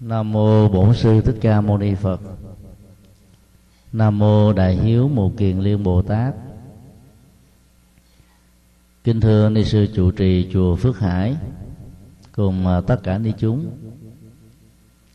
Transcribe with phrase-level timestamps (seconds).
[0.00, 2.20] Nam mô Bổn sư Thích Ca Mâu Ni Phật.
[3.92, 6.34] Nam mô Đại hiếu Mù Kiền Liên Bồ Tát.
[9.04, 11.36] Kính thưa ni sư trụ trì chùa Phước Hải,
[12.32, 13.70] cùng à, tất cả ni chúng.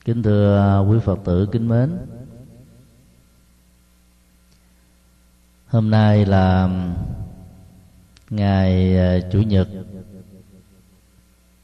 [0.05, 1.97] Kính thưa à, quý Phật tử kính mến.
[5.67, 6.95] Hôm nay là à,
[8.29, 8.95] ngày
[9.31, 9.67] chủ nhật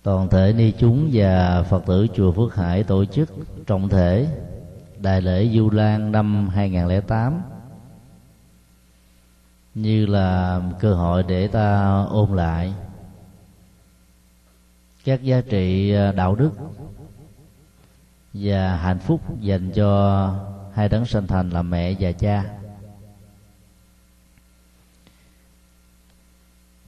[0.10, 3.30] toàn thể ni chúng và phật tử chùa Phước Hải tổ chức
[3.68, 4.28] trọng thể
[4.98, 7.42] đại lễ Du Lan năm 2008
[9.76, 12.74] như là cơ hội để ta ôn lại
[15.04, 16.52] các giá trị à, đạo đức
[18.34, 20.34] và hạnh phúc dành cho
[20.74, 22.44] hai đấng sanh thành là mẹ và cha.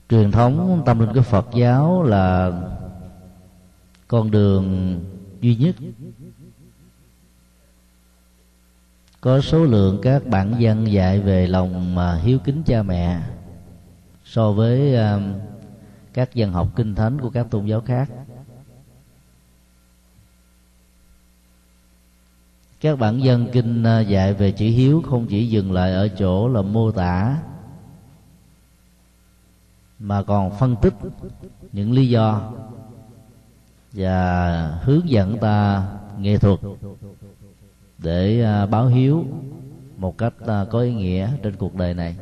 [0.08, 2.52] Truyền thống tâm linh của Phật giáo là
[4.12, 5.00] con đường
[5.40, 5.74] duy nhất.
[9.20, 13.22] Có số lượng các bản văn dạy về lòng mà hiếu kính cha mẹ
[14.24, 15.34] so với um,
[16.12, 18.10] các dân học kinh thánh của các tôn giáo khác.
[22.80, 26.48] Các bản dân kinh uh, dạy về chữ hiếu không chỉ dừng lại ở chỗ
[26.48, 27.36] là mô tả,
[29.98, 30.94] mà còn phân tích
[31.72, 32.52] những lý do
[33.92, 35.86] và hướng dẫn ta
[36.18, 36.60] nghệ thuật
[37.98, 39.24] để à, báo hiếu
[39.96, 42.16] một cách à, có ý nghĩa trên cuộc đời này.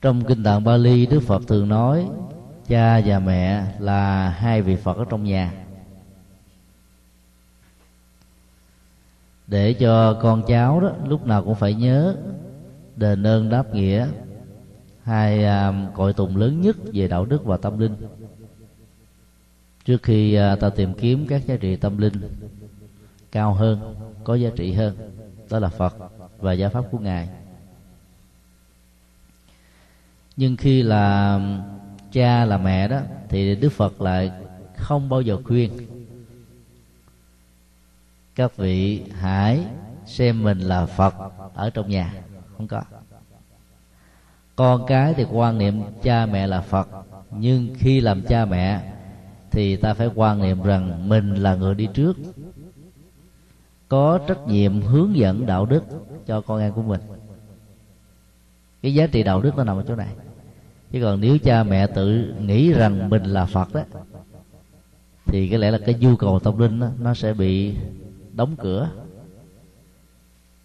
[0.00, 2.08] Trong kinh tạng Bali, Đức Phật thường nói,
[2.68, 5.52] cha và mẹ là hai vị Phật ở trong nhà.
[9.46, 12.16] Để cho con cháu đó lúc nào cũng phải nhớ
[12.96, 14.08] đền ơn đáp nghĩa
[15.04, 17.96] hai à, cội tùng lớn nhất về đạo đức và tâm linh.
[19.84, 22.14] Trước khi à, ta tìm kiếm các giá trị tâm linh
[23.32, 24.96] cao hơn, có giá trị hơn,
[25.50, 25.96] đó là phật
[26.38, 27.28] và giáo pháp của ngài.
[30.36, 31.40] Nhưng khi là
[32.12, 34.32] cha là mẹ đó, thì đức phật lại
[34.76, 35.70] không bao giờ khuyên
[38.34, 39.64] các vị hãy
[40.06, 41.14] xem mình là phật
[41.54, 42.14] ở trong nhà.
[42.56, 42.82] Không có
[44.56, 46.88] con cái thì quan niệm cha mẹ là phật
[47.30, 48.92] nhưng khi làm cha mẹ
[49.50, 52.16] thì ta phải quan niệm rằng mình là người đi trước.
[53.88, 55.84] Có trách nhiệm hướng dẫn đạo đức
[56.26, 57.00] cho con em của mình.
[58.82, 60.14] Cái giá trị đạo đức nó nằm ở chỗ này.
[60.92, 63.82] Chứ còn nếu cha mẹ tự nghĩ rằng mình là phật đó
[65.26, 67.74] thì có lẽ là cái nhu cầu tâm linh đó, nó sẽ bị
[68.32, 68.90] đóng cửa.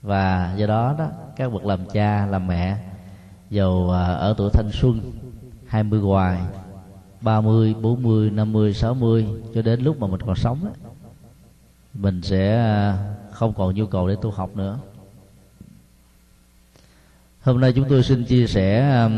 [0.01, 2.77] Và do đó đó các bậc làm cha làm mẹ
[3.49, 5.11] dầu à, ở tuổi thanh xuân
[5.67, 6.41] 20 hoài
[7.21, 10.73] 30, 40, 50, 60 cho đến lúc mà mình còn sống ấy,
[11.93, 12.97] mình sẽ à,
[13.31, 14.79] không còn nhu cầu để tu học nữa.
[17.41, 19.09] Hôm nay chúng tôi xin chia sẻ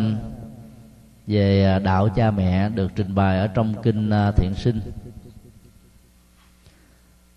[1.28, 4.82] về à, đạo cha mẹ được trình bày ở trong kinh thiện sinh.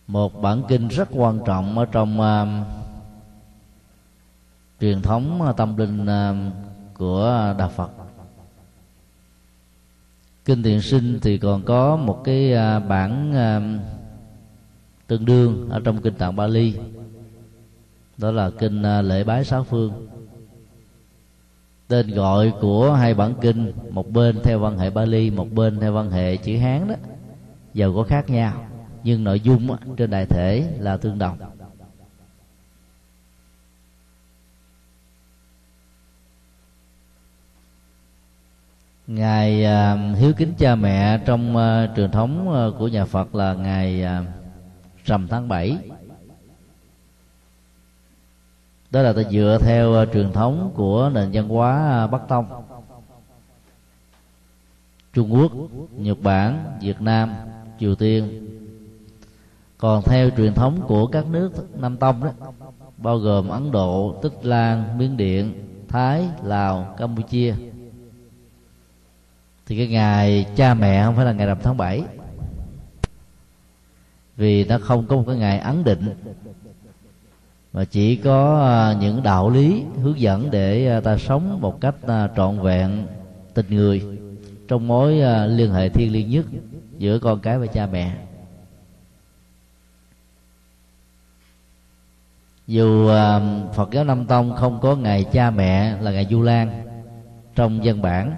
[0.07, 2.67] Một bản kinh rất quan trọng ở trong uh,
[4.81, 6.72] truyền thống tâm linh uh,
[7.03, 7.91] của đạo phật.
[10.45, 13.61] Kinh thiện sinh thì còn có một cái à, bản à,
[15.07, 16.75] tương đương ở trong kinh tạng bali.
[18.19, 20.09] Đó là kinh à, lễ bái sáu phương.
[21.89, 25.93] Tên gọi của hai bản kinh, một bên theo văn hệ bali, một bên theo
[25.93, 26.95] văn hệ chữ hán đó,
[27.75, 28.67] giàu có khác nhau,
[29.05, 31.39] nhưng nội dung trên đại thể là tương đồng.
[39.15, 43.55] Ngày à, hiếu kính cha mẹ trong à, truyền thống à, của nhà Phật là
[43.55, 44.05] ngày
[45.05, 45.79] rằm tháng 7
[48.91, 52.47] đó là ta dựa theo truyền thống của nền văn hóa Bắc Tông.
[55.13, 55.53] Trung Quốc,
[55.97, 57.35] Nhật Bản, Việt Nam,
[57.81, 58.49] Triều Tiên.
[59.79, 61.51] Còn theo truyền thống của các nước
[61.81, 62.31] Nam Tông đó
[62.97, 65.53] bao gồm Ấn Độ, Tích Lan, Miến Điện,
[65.89, 67.55] Thái, Lào, Campuchia
[69.67, 72.03] thì cái ngày cha mẹ không phải là ngày rằm tháng 7
[74.37, 76.15] vì nó không có một cái ngày ấn định,
[77.73, 81.95] mà chỉ có à, những đạo lý hướng dẫn để à, ta sống một cách
[82.07, 83.07] à, trọn vẹn,
[83.55, 84.03] tình người
[84.69, 85.15] trong mối
[85.49, 86.47] liên hệ thiêng liêng nhất
[86.99, 88.17] giữa con cái và cha mẹ.
[92.67, 93.09] Dù
[93.75, 96.87] Phật giáo Nam Tông không có ngày cha mẹ là ngày Du Lan
[97.55, 98.35] trong văn bản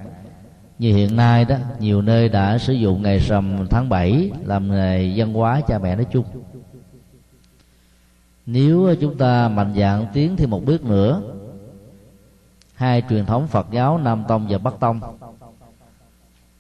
[0.79, 5.13] như hiện nay đó, nhiều nơi đã sử dụng ngày rằm tháng 7 làm ngày
[5.17, 6.25] văn hóa cha mẹ nói chung.
[8.47, 11.23] Nếu chúng ta mạnh dạn tiến thêm một bước nữa,
[12.75, 15.01] hai truyền thống Phật giáo Nam Tông và Bắc Tông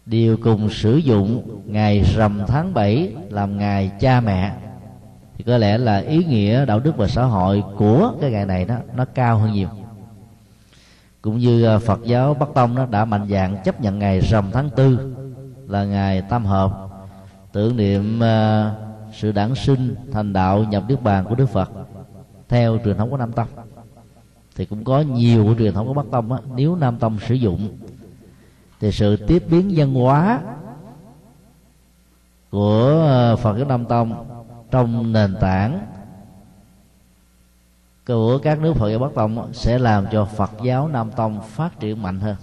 [0.06, 4.52] đều cùng sử dụng ngày rằm tháng 7 làm ngày cha mẹ,
[5.36, 8.64] thì có lẽ là ý nghĩa đạo đức và xã hội của cái ngày này
[8.64, 9.68] đó, nó cao hơn nhiều
[11.24, 14.50] cũng như à, Phật giáo Bắc Tông nó đã mạnh dạng chấp nhận ngày rằm
[14.52, 15.14] tháng tư
[15.66, 16.88] là ngày tam hợp.
[17.52, 18.74] Tưởng niệm à,
[19.12, 21.70] sự đản sinh thành đạo nhập niết bàn của Đức Phật
[22.48, 23.46] theo truyền thống của Nam Tông.
[24.56, 27.34] Thì cũng có nhiều của truyền thống của Bắc Tông á, nếu Nam Tông sử
[27.34, 27.78] dụng
[28.80, 30.40] thì sự tiếp biến văn hóa
[32.50, 34.26] của à, Phật giáo Nam Tông
[34.70, 35.86] trong nền tảng
[38.06, 41.80] của các nước Phật giáo Bắc Tông sẽ làm cho Phật giáo Nam Tông phát
[41.80, 42.36] triển mạnh hơn.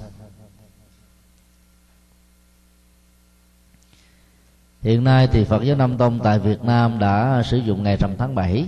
[4.81, 8.11] Hiện nay thì Phật giáo Nam Tông tại Việt Nam đã sử dụng ngày rằm
[8.17, 8.67] tháng 7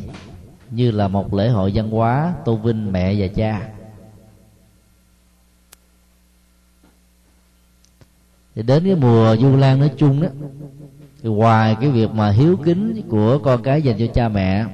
[0.69, 3.69] như là một lễ hội văn hóa tôn vinh mẹ và cha.
[8.55, 10.27] Thì đến cái mùa Du Lan nói chung đó,
[11.23, 14.65] thì ngoài cái việc mà hiếu kính của con cái dành cho cha mẹ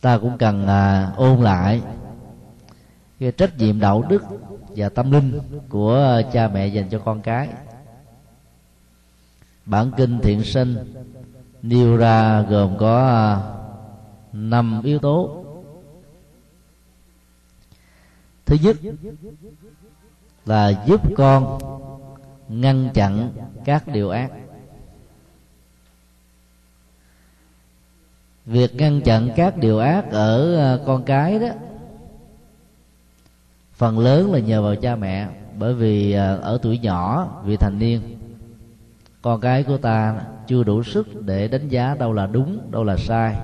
[0.00, 1.82] ta cũng cần à, ôn lại
[3.20, 4.22] cái trách nhiệm đạo đức
[4.76, 7.48] và tâm linh của cha mẹ dành cho con cái.
[9.66, 10.94] Bản kinh thiện sinh
[11.62, 13.26] nêu ra gồm có à,
[14.32, 15.44] năm yếu tố.
[18.46, 18.76] Thứ nhất
[20.46, 21.58] là giúp con
[22.48, 23.32] ngăn chặn
[23.64, 24.30] các điều ác.
[28.48, 31.48] Việc ngăn chặn các điều ác ở à, con cái đó,
[33.72, 35.28] phần lớn là nhờ vào cha mẹ.
[35.58, 38.00] Bởi vì à, ở tuổi nhỏ, vị thành niên,
[39.22, 42.96] con cái của ta chưa đủ sức để đánh giá đâu là đúng, đâu là
[42.96, 43.36] sai,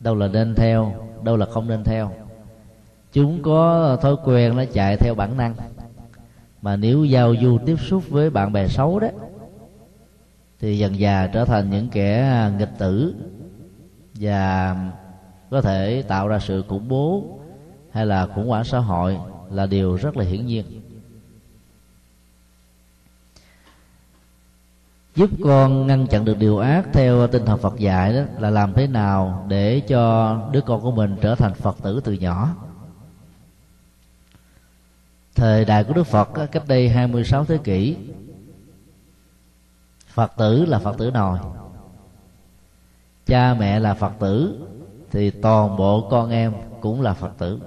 [0.00, 2.12] đâu là nên theo, đâu là không nên theo.
[3.12, 5.54] Chúng có thói quen nó chạy theo bản năng.
[6.62, 9.08] Mà nếu giao du tiếp xúc với bạn bè xấu đó,
[10.60, 13.14] thì dần già trở thành những kẻ à, nghịch tử
[14.20, 14.76] và
[15.50, 17.38] có thể tạo ra sự khủng bố
[17.92, 19.18] hay là khủng hoảng xã hội
[19.50, 20.64] là điều rất là hiển nhiên.
[25.16, 28.72] Giúp con ngăn chặn được điều ác theo tinh thần Phật dạy đó là làm
[28.72, 32.56] thế nào để cho đứa con của mình trở thành Phật tử từ nhỏ.
[35.34, 37.96] Thời đại của Đức Phật cách đây 26 thế kỷ,
[40.06, 41.38] Phật tử là Phật tử nòi
[43.30, 44.58] cha mẹ là phật tử
[45.10, 47.60] thì toàn bộ con em cũng là phật tử.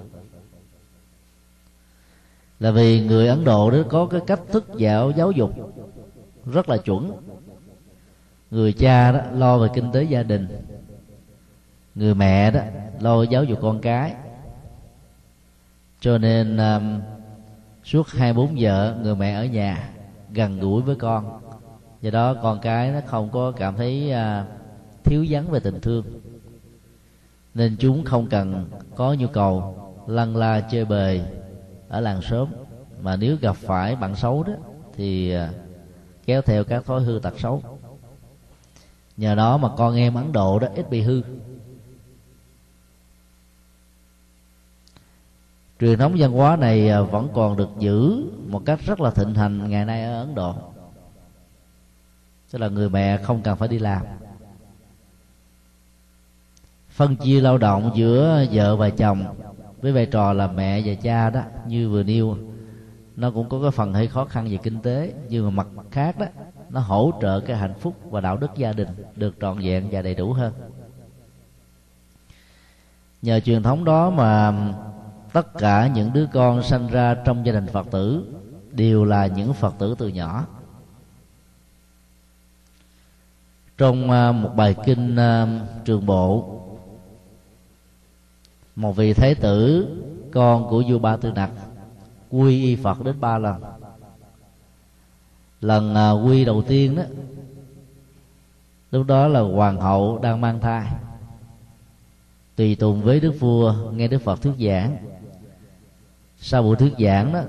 [2.59, 5.51] Là vì người ấn độ đó có cái cách thức dạo giáo dục
[6.45, 7.11] rất là chuẩn.
[8.51, 10.47] Người cha đó lo về kinh tế gia đình
[11.95, 12.61] người mẹ đó
[12.99, 14.13] lo giáo dục con cái.
[15.99, 17.01] Cho nên um,
[17.83, 19.89] suốt hai bốn giờ người mẹ ở nhà
[20.31, 21.39] gần gũi với con.
[22.01, 24.62] Do đó con cái nó không có cảm thấy uh,
[25.03, 26.05] thiếu vắng về tình thương.
[27.53, 29.77] Nên chúng không cần có nhu cầu
[30.07, 31.21] lăn la chơi bời
[31.89, 32.47] ở làng sớm
[33.01, 34.53] mà nếu gặp phải bạn xấu đó,
[34.95, 35.51] thì à,
[36.25, 37.63] kéo theo các thói hư tật xấu.
[39.17, 41.21] Nhờ đó mà con em ấn độ đó ít bị hư.
[45.79, 49.35] Truyền thống văn hóa này à, vẫn còn được giữ một cách rất là thịnh
[49.35, 50.55] hành ngày nay ở ấn độ.
[52.51, 54.05] Tức là người mẹ không cần phải đi làm
[56.93, 59.25] phân chia lao động giữa vợ và chồng
[59.81, 62.37] với vai trò là mẹ và cha đó, như vừa nêu.
[63.15, 66.19] Nó cũng có cái phần hơi khó khăn về kinh tế, nhưng mà mặt khác
[66.19, 66.25] đó,
[66.69, 70.01] nó hỗ trợ cái hạnh phúc và đạo đức gia đình được trọn vẹn và
[70.01, 70.53] đầy đủ hơn.
[73.21, 74.53] Nhờ truyền thống đó mà
[75.33, 78.33] tất cả những đứa con sanh ra trong gia đình phật tử
[78.71, 80.45] đều là những phật tử từ nhỏ.
[83.77, 85.47] Trong à, một bài kinh à,
[85.85, 86.59] trường bộ
[88.75, 89.87] một vị thế tử,
[90.31, 91.51] con của vua ba tư nặc
[92.33, 93.63] quy y phật đến ba lần.
[95.61, 97.03] Lần à, quy đầu tiên đó,
[98.91, 100.87] lúc đó là hoàng hậu đang mang thai.
[102.55, 104.97] Tùy tùng với đức vua, nghe đức phật thuyết giảng.
[106.37, 107.41] Sau buổi thuyết giảng đó,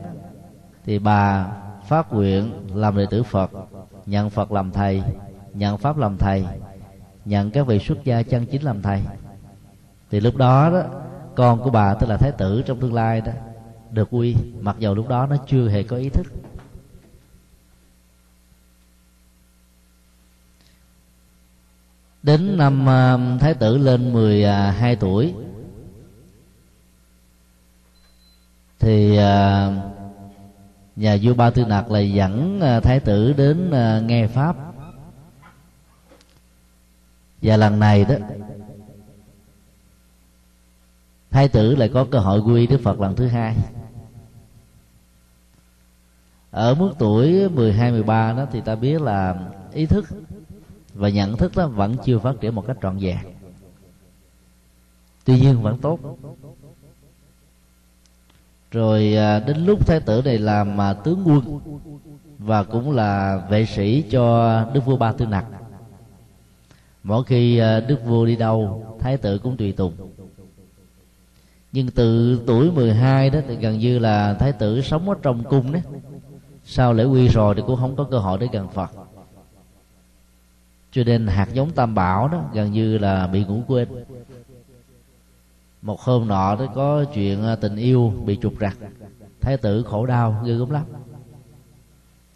[0.84, 1.52] thì bà
[1.86, 3.50] phát nguyện làm đệ tử phật,
[4.06, 5.02] nhận phật làm thầy,
[5.54, 6.44] nhận pháp làm thầy,
[7.24, 9.02] nhận các vị xuất gia chân chính làm thầy.
[10.10, 10.82] Thì lúc đó đó
[11.36, 13.32] con của bà tức là thái tử trong tương lai đó,
[13.90, 16.26] được quy mặc dầu lúc đó nó chưa hề có ý thức.
[22.22, 25.34] Đến năm à, thái tử lên 12 à, tuổi,
[28.78, 29.70] thì à,
[30.96, 33.70] nhà vua ba tư nặc lại dẫn thái tử đến
[34.06, 34.56] nghe pháp.
[37.42, 38.14] Và lần này đó
[41.34, 43.56] thái tử lại có cơ hội quy đức phật lần thứ hai.
[46.50, 50.04] Ở mức tuổi 12 13 đó thì ta biết là ý thức
[50.94, 53.18] và nhận thức đó vẫn chưa phát triển một cách trọn vẹn.
[55.24, 55.98] Tuy nhiên vẫn tốt.
[58.70, 61.60] Rồi à, đến lúc thái tử này làm mà tướng quân
[62.38, 65.46] và cũng là vệ sĩ cho đức vua ba tư nặc.
[67.02, 70.13] Mỗi khi à, đức vua đi đâu, thái tử cũng tùy tùng
[71.74, 75.72] nhưng từ tuổi 12 đó thì gần như là thái tử sống ở trong cung
[75.72, 75.82] đấy.
[76.64, 78.90] Sau lễ quy rồi thì cũng không có cơ hội để gần phật.
[80.92, 83.88] Cho nên hạt giống tam bảo đó gần như là bị ngủ quên.
[85.82, 88.76] Một hôm nọ đó có chuyện à, tình yêu bị trục rặt
[89.40, 90.84] thái tử khổ đau, ghê gớm lắm.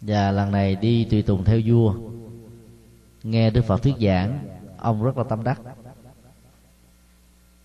[0.01, 1.93] Và lần này đi tùy tùng theo vua.
[3.23, 4.39] Nghe đức phật thuyết giảng,
[4.77, 5.61] ông rất là tâm đắc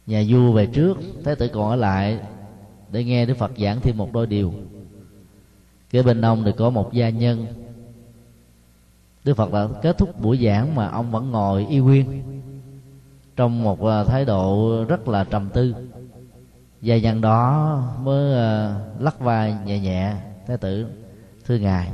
[0.06, 2.18] nhà vua về trước thái tử còn ở lại
[2.92, 4.52] để nghe đức phật giảng thêm một đôi điều.
[5.90, 7.46] Kế bên ông thì có một gia nhân.
[9.24, 12.22] Đức phật đã kết thúc buổi giảng mà ông vẫn ngồi y nguyên
[13.36, 15.74] trong một à, thái độ rất là trầm tư.
[16.80, 20.14] Gia nhân đó mới à, lắc vai nhẹ nhẹ
[20.46, 20.86] thái tử,
[21.46, 21.90] thưa ngài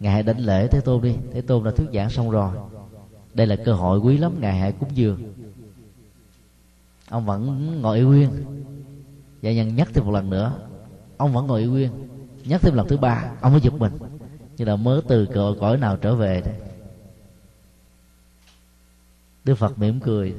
[0.00, 1.14] ngài hãy đánh lễ thế tôn đi.
[1.32, 2.50] Thế tôn đã thuyết giảng xong rồi.
[3.34, 5.22] Đây là cơ hội quý lắm, ngài hãy cúng dường
[7.14, 8.30] ông vẫn ngồi y nguyên
[9.42, 10.52] dạ và nhân nhắc thêm một lần nữa.
[11.16, 11.90] Ông vẫn ngồi y nguyên
[12.44, 13.92] nhắc thêm lần thứ ba ông mới giật mình.
[14.56, 16.54] Như là mới từ cõi, cõi nào trở về đấy.
[19.44, 20.34] Đức phật mỉm cười.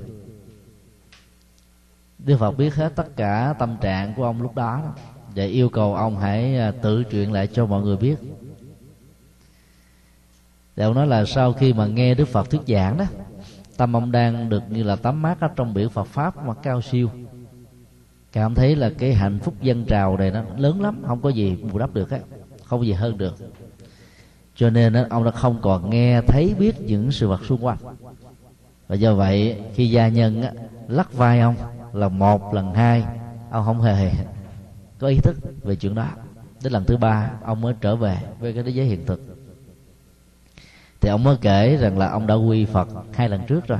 [2.20, 4.94] Đức phật biết hết tất cả tâm trạng của ông lúc đó
[5.36, 8.15] để yêu cầu ông hãy à, tự truyện lại cho mọi người biết.
[10.75, 13.05] Để ông nói là sau khi mà nghe đức phật thuyết giảng đó
[13.77, 16.82] tâm ông đang được như là tắm mát ở trong biển phật pháp mà cao
[16.82, 17.10] siêu.
[18.32, 21.55] Cảm thấy là cái hạnh phúc dân trào này nó lớn lắm không có gì
[21.55, 22.20] bù đắp được á
[22.65, 23.36] không có gì hơn được.
[24.55, 27.77] Cho nên ông đã không còn nghe thấy biết những sự vật xung quanh.
[28.88, 30.51] Và do vậy khi gia nhân á,
[30.88, 31.55] lắc vai ông
[31.94, 33.03] là một lần hai
[33.51, 34.12] ông không hề
[35.00, 36.08] có ý thức về chuyện đó.
[36.63, 39.35] Đến lần thứ ba ông mới trở về với cái thế giới hiện thực
[41.06, 43.80] thì ông mới kể rằng là ông đã quy phật hai lần trước rồi.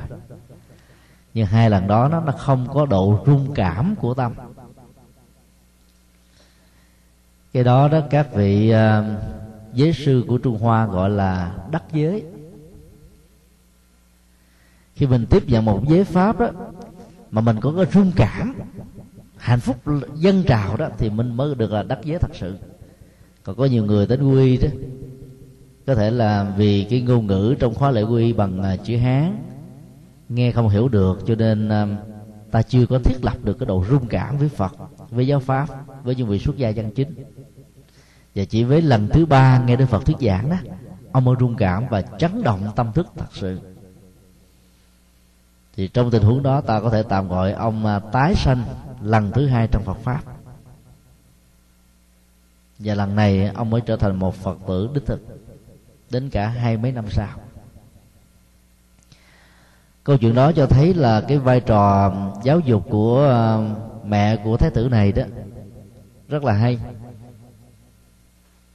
[1.34, 4.34] Nhưng hai lần đó nó nó không có độ rung cảm của tâm.
[7.52, 9.04] Cái đó đó các vị uh,
[9.74, 12.24] giới sư của trung hoa gọi là đắc giới.
[14.94, 16.50] Khi mình tiếp nhận một giới pháp đó
[17.30, 18.54] mà mình có cái rung cảm
[19.36, 19.76] hạnh phúc
[20.14, 22.56] dân trào đó thì mình mới được là đắc giới thật sự.
[23.42, 24.68] Còn có nhiều người đến quy đó
[25.86, 29.36] có thể là vì cái ngôn ngữ trong khóa lễ quy bằng à, chữ hán.
[30.28, 31.86] Nghe không hiểu được, cho nên à,
[32.50, 34.72] ta chưa có thiết lập được cái độ rung cảm với phật,
[35.10, 35.68] với giáo pháp,
[36.04, 37.14] với những vị xuất gia chân chính.
[38.34, 40.56] Và chỉ với lần thứ ba nghe đức phật thuyết giảng đó,
[41.12, 43.60] ông mới rung cảm và chấn động tâm thức thật sự.
[45.76, 48.64] Thì trong tình huống đó, ta có thể tạm gọi ông à, tái sanh
[49.02, 50.22] lần thứ hai trong phật pháp.
[52.78, 55.45] Và lần này, ông mới trở thành một phật tử đích thực
[56.10, 57.28] đến cả hai mấy năm sau.
[60.04, 63.32] Câu chuyện đó cho thấy là cái vai trò giáo dục của
[64.04, 65.22] mẹ của thái tử này đó,
[66.28, 66.78] rất là hay.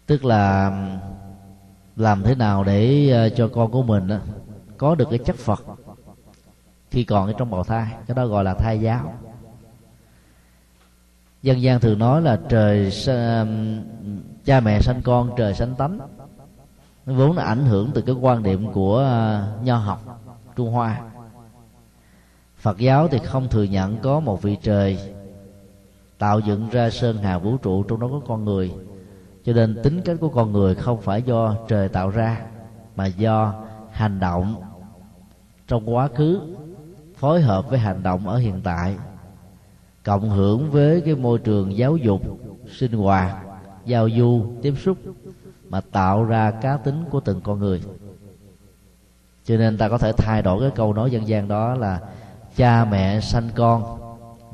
[0.05, 0.71] Tức là
[1.95, 4.09] làm thế nào để ờ, cho con của mình
[4.77, 5.63] có được cái chất phật
[6.91, 9.13] khi còn ở trong bào thai, cái đó gọi là thai giáo.
[11.43, 12.91] Dân gian thường nói là trời
[14.45, 15.99] cha mẹ sanh con, trời sanh tánh
[17.05, 20.21] nó vốn là ảnh hưởng từ cái quan điểm của à, nho học
[20.55, 21.01] trung hoa.
[22.57, 25.13] Phật giáo thì không thừa nhận có một vị trời
[26.17, 28.73] tạo dựng ra sơn hà vũ trụ trong đó có con người.
[29.45, 32.41] Cho nên tính cách của con người không phải do trời tạo ra,
[32.95, 33.53] mà do
[33.91, 34.55] hành động
[35.67, 36.39] trong quá khứ
[37.15, 38.95] phối hợp với hành động ở hiện tại,
[40.03, 42.21] cộng hưởng với cái môi trường giáo dục,
[42.77, 43.37] sinh hoạt,
[43.85, 44.97] giao du, tiếp xúc
[45.71, 47.81] mà tạo ra cá tính của từng con người.
[49.45, 51.99] Cho nên ta có thể thay đổi cái câu nói dân gian đó là
[52.55, 53.99] cha mẹ sanh con,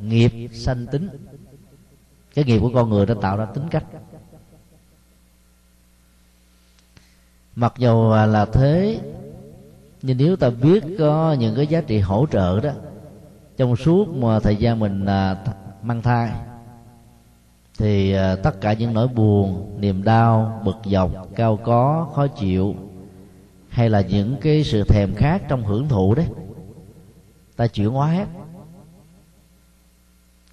[0.01, 1.09] nghiệp sanh tính.
[2.35, 3.83] Cái nghiệp của con người đã tạo ra tính cách.
[7.55, 8.99] Mặc dù là thế,
[10.01, 12.71] nhưng nếu ta biết có những cái giá trị hỗ trợ đó,
[13.57, 15.35] trong suốt mà thời gian mình à,
[15.81, 16.31] mang thai
[17.77, 22.75] thì à, tất cả những nỗi buồn niềm đau bực dọc cao có khó chịu
[23.69, 26.25] hay là những cái sự thèm khát trong hưởng thụ đấy
[27.57, 28.27] ta chuyển hóa hết.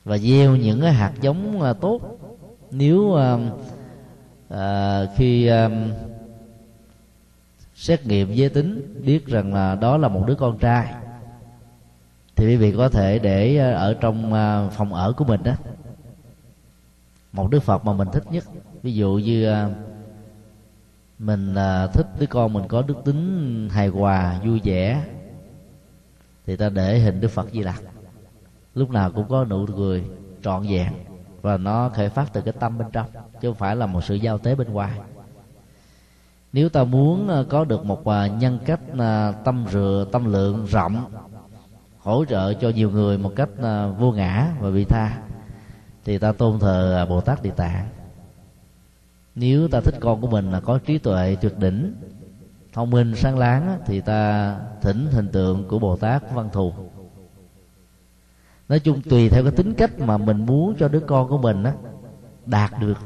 [0.04, 2.00] Và gieo những cái hạt giống à, tốt.
[2.71, 3.38] Nếu à,
[4.49, 5.71] à, khi à,
[7.75, 10.95] xét nghiệm giới tính biết rằng là đó là một đứa con trai
[12.37, 14.31] thì quý vị có thể để à, ở trong
[14.73, 15.52] phòng ở của mình đó
[17.35, 18.45] một đức phật mà mình thích nhất.
[18.83, 19.71] Ví dụ như à,
[21.19, 25.05] mình à, thích đứa con mình có đức tính hài hòa, vui vẻ,
[26.47, 27.83] thì ta để hình đức phật di lặc.
[28.75, 30.05] Lúc nào cũng có nụ cười
[30.43, 30.93] trọn vẹn
[31.43, 33.07] và nó khởi phát từ cái tâm bên trong,
[33.41, 35.00] chứ không phải là một sự giao tế bên ngoài.
[36.53, 38.03] Nếu ta muốn à, có được một
[38.38, 38.81] nhân cách
[39.45, 41.05] tâm rửa tâm lượng rộng,
[41.99, 43.49] hỗ trợ cho nhiều người một cách
[43.99, 45.21] vô ngã và vị tha
[46.05, 47.89] thì ta tôn thờ à, bồ tát địa tạng.
[49.35, 51.95] Nếu ta thích con của mình là có trí tuệ tuyệt đỉnh,
[52.73, 56.73] thông minh, sáng láng thì ta thỉnh hình tượng của bồ tát văn thù.
[58.69, 61.65] Nói chung, tùy theo cái tính cách mà mình muốn cho đứa con của mình
[61.65, 61.73] á,
[62.47, 62.99] đạt được,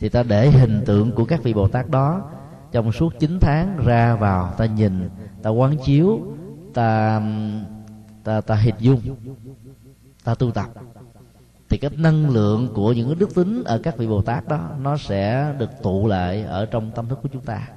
[0.00, 2.30] thì ta để hình tượng của các vị bồ tát đó
[2.72, 5.08] trong suốt 9 tháng ra vào, ta nhìn,
[5.42, 6.20] ta quán chiếu,
[6.74, 7.22] ta
[8.24, 9.00] ta ta hình dung,
[10.24, 10.66] ta tu tập
[11.72, 14.70] thì cái năng lượng của những cái đức tính ở các vị bồ tát đó,
[14.80, 17.68] nó sẽ được tụ lại ở trong tâm thức của chúng ta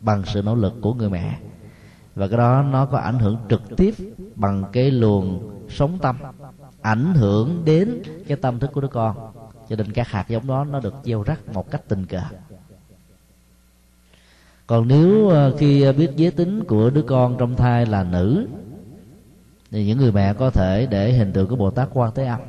[0.00, 1.38] bằng sự nỗ lực của người mẹ.
[2.14, 3.94] Và cái đó nó có ảnh hưởng trực tiếp
[4.34, 6.16] bằng cái luồng sống tâm,
[6.82, 9.16] ảnh hưởng đến cái tâm thức của đứa con.
[9.68, 12.22] Cho nên các hạt giống đó nó được gieo rắc một cách tình cờ.
[14.66, 18.46] Còn nếu ờ, khi biết giới tính của đứa con trong thai là nữ,
[19.70, 22.40] thì những người mẹ có thể để hình tượng của bồ tát quan thế âm.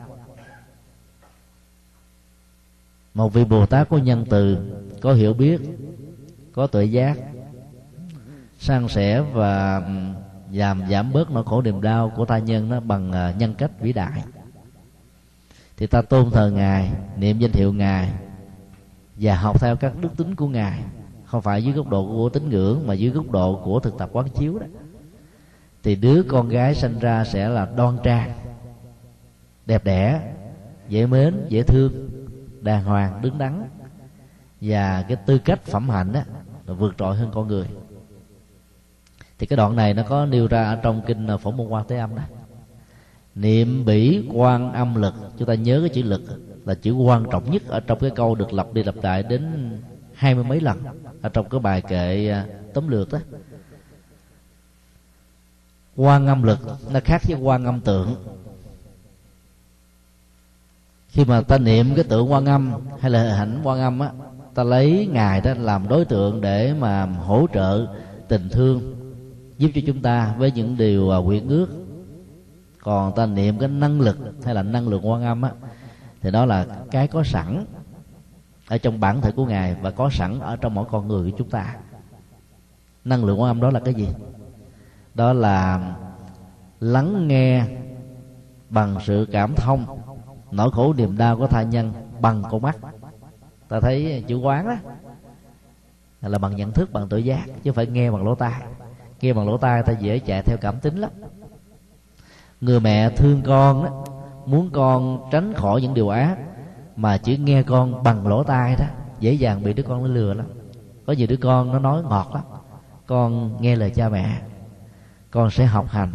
[3.17, 4.57] Một vị bồ tát có nhân từ,
[5.01, 5.61] có hiểu biết,
[6.51, 7.17] có tuệ giác,
[8.59, 9.81] san sẻ và
[10.53, 13.71] giảm giảm bớt nỗi khổ niềm đau của ta nhân nó bằng ờ, nhân cách
[13.79, 14.23] vĩ đại.
[15.77, 18.11] Thì ta tôn thờ ngài, niệm danh hiệu ngài
[19.15, 20.79] và học theo các đức tính của ngài.
[21.25, 24.09] Không phải dưới góc độ của tín ngưỡng mà dưới góc độ của thực tập
[24.13, 24.65] quán chiếu đó.
[25.83, 28.31] Thì đứa con gái sinh ra sẽ là đoan trang,
[29.65, 30.33] đẹp đẽ,
[30.89, 32.09] dễ mến, dễ thương
[32.61, 33.69] đàng hoàng, đứng đắn.
[34.61, 36.21] Và cái tư cách phẩm hạnh đó
[36.65, 37.67] là vượt trội hơn con người.
[39.39, 41.85] Thì cái đoạn này nó có nêu ra ở trong kinh à, phổ môn quan
[41.87, 42.21] thế âm đó.
[43.35, 46.21] Niệm bỉ quan âm lực, chúng ta nhớ cái chữ lực
[46.65, 49.71] là chữ quan trọng nhất ở trong cái câu được lặp đi lặp lại đến
[50.13, 50.83] hai mươi mấy lần
[51.21, 53.19] ở trong cái bài kệ à, tóm lược đó.
[55.95, 56.59] Quan âm lực
[56.91, 58.15] nó khác với quan âm tượng
[61.07, 64.11] khi mà ta niệm cái tượng quan âm hay là hạnh quan âm á,
[64.53, 67.87] ta lấy ngài đó làm đối tượng để mà hỗ trợ
[68.27, 68.95] tình thương,
[69.57, 71.67] giúp cho chúng ta với những điều à, quyện ước.
[72.83, 75.51] Còn ta niệm cái năng lực hay là năng lượng quan âm á,
[76.21, 77.65] thì đó là cái có sẵn
[78.67, 81.37] ở trong bản thể của ngài và có sẵn ở trong mỗi con người của
[81.37, 81.75] chúng ta.
[83.05, 84.07] Năng lượng quan âm đó là cái gì?
[85.15, 85.79] Đó là
[86.79, 87.65] lắng nghe
[88.69, 89.85] bằng sự cảm thông
[90.51, 92.77] nỗi khổ niềm đau của thai nhân bằng con mắt.
[93.67, 94.75] Ta thấy chữ quán đó
[96.21, 98.61] là bằng nhận thức bằng tự giác chứ phải nghe bằng lỗ tai.
[99.21, 101.11] Nghe bằng lỗ tai ta dễ chạy theo cảm tính lắm.
[102.61, 104.03] Người mẹ thương con đó,
[104.45, 106.37] muốn con tránh khỏi những điều ác
[106.95, 108.85] mà chỉ nghe con bằng lỗ tai đó
[109.19, 110.45] dễ dàng bị đứa con nó lừa lắm.
[111.05, 112.43] Có nhiều đứa con nó nói ngọt lắm.
[113.05, 114.41] Con nghe lời cha mẹ
[115.31, 116.13] con sẽ học hành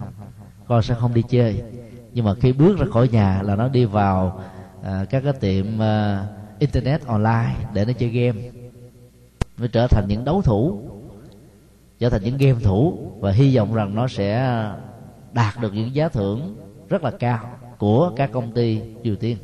[0.68, 1.62] con sẽ không đi chơi
[2.14, 4.40] nhưng mà khi bước ra khỏi nhà là nó đi vào
[4.82, 6.26] à, các cái tiệm à,
[6.58, 8.50] internet online để nó chơi game.
[9.58, 10.82] Nó trở thành những đấu thủ
[12.02, 14.60] trở thành những game thủ và hy vọng rằng nó sẽ
[15.32, 16.56] đạt được những giá thưởng
[16.88, 19.36] rất là cao của các công ty triều tiên.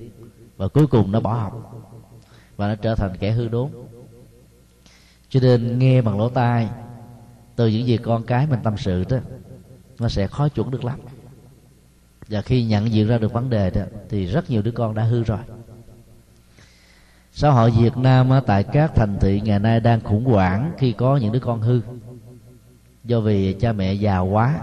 [0.57, 1.85] Và cuối cùng nó bỏ học
[2.57, 3.69] và nó trở thành kẻ hư đốn.
[5.29, 6.69] Cho nên nghe bằng lỗ tai
[7.57, 9.17] từ những gì con cái mình tâm sự đó
[9.99, 10.99] nó sẽ khó chuẩn được lắm
[12.29, 15.03] và khi nhận diện ra được vấn đề đó, thì rất nhiều đứa con đã
[15.03, 15.39] hư rồi.
[17.33, 21.17] Xã hội Việt Nam tại các thành thị ngày nay đang khủng hoảng khi có
[21.17, 21.81] những đứa con hư.
[23.05, 24.61] Do vì cha mẹ già quá,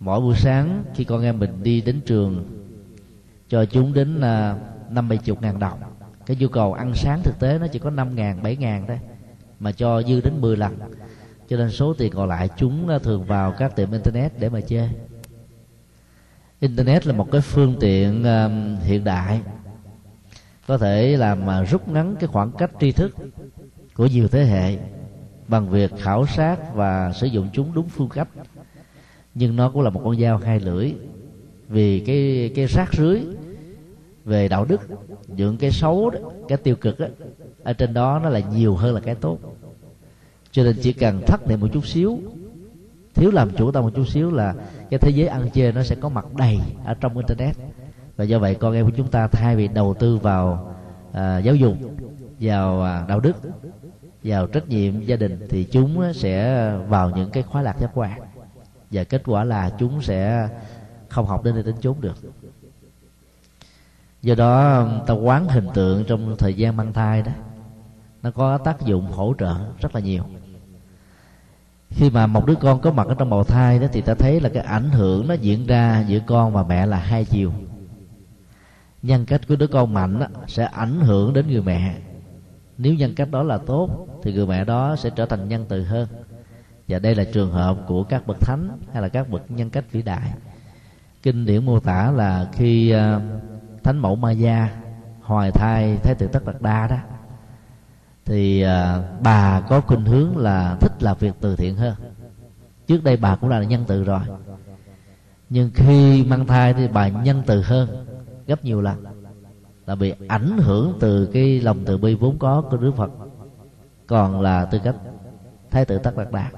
[0.00, 2.44] mỗi buổi sáng khi con em mình đi đến trường,
[3.48, 4.56] cho chúng đến à,
[4.90, 5.78] năm mươi chục ngàn đồng.
[6.26, 9.00] Cái nhu cầu ăn sáng thực tế nó chỉ có năm ngàn, bảy ngàn thôi,
[9.60, 10.78] mà cho dư đến 10 lần.
[11.48, 14.60] Cho nên số tiền còn lại chúng à, thường vào các tiệm internet để mà
[14.60, 14.90] chơi
[16.60, 19.40] internet là một cái phương tiện uh, hiện đại.
[20.66, 23.16] Có thể làm mà rút ngắn cái khoảng cách tri thức
[23.94, 24.76] của nhiều thế hệ
[25.48, 28.28] bằng việc khảo sát và sử dụng chúng đúng phương cách.
[29.34, 30.94] Nhưng nó cũng là một con dao hai lưỡi
[31.68, 33.20] vì cái cái rác rưới
[34.24, 34.80] về đạo đức
[35.26, 36.18] những cái xấu đó,
[36.48, 37.06] cái tiêu cực đó,
[37.62, 39.38] ở trên đó nó là nhiều hơn là cái tốt.
[40.52, 42.20] Cho nên chỉ cần thắt niệm một chút xíu
[43.14, 44.54] thiếu làm chủ tâm một chút xíu là
[44.90, 47.56] cái thế giới ăn chơi nó sẽ có mặt đầy ở trong internet.
[48.16, 50.74] Và do vậy con em của chúng ta thay vì đầu tư vào
[51.12, 51.74] à, giáo dục
[52.40, 53.36] vào à, đạo đức
[54.24, 58.20] vào trách nhiệm gia đình thì chúng sẽ vào những cái khóa lạc giác quan.
[58.90, 60.48] Và kết quả là chúng sẽ
[61.08, 62.16] không học đến nơi đến chốn được.
[64.22, 67.32] Do đó ta quán hình tượng trong thời gian mang thai đó
[68.22, 70.24] nó có tác dụng hỗ trợ rất là nhiều
[71.90, 74.40] khi mà một đứa con có mặt ở trong bào thai đó thì ta thấy
[74.40, 77.52] là cái ảnh hưởng nó diễn ra giữa con và mẹ là hai chiều.
[79.02, 81.94] Nhân cách của đứa con mạnh đó, sẽ ảnh hưởng đến người mẹ.
[82.78, 85.84] Nếu nhân cách đó là tốt thì người mẹ đó sẽ trở thành nhân từ
[85.84, 86.08] hơn.
[86.88, 89.84] Và đây là trường hợp của các bậc thánh hay là các bậc nhân cách
[89.92, 90.32] vĩ đại.
[91.22, 93.22] Kinh điển mô tả là khi uh,
[93.84, 94.68] thánh mẫu ma gia
[95.20, 96.96] hoài thai thái tử tất đạt đa đó
[98.30, 101.94] thì à, bà có khuynh hướng là thích làm việc từ thiện hơn.
[102.86, 104.20] Trước đây bà cũng là nhân từ rồi.
[105.48, 108.06] Nhưng khi mang thai thì bà nhân từ hơn,
[108.46, 109.04] gấp nhiều lần.
[109.86, 113.10] Là bị ảnh hưởng từ cái lòng từ bi vốn có của đức phật.
[114.06, 114.96] Còn là tư cách
[115.70, 116.52] thái tử tất đạt đạt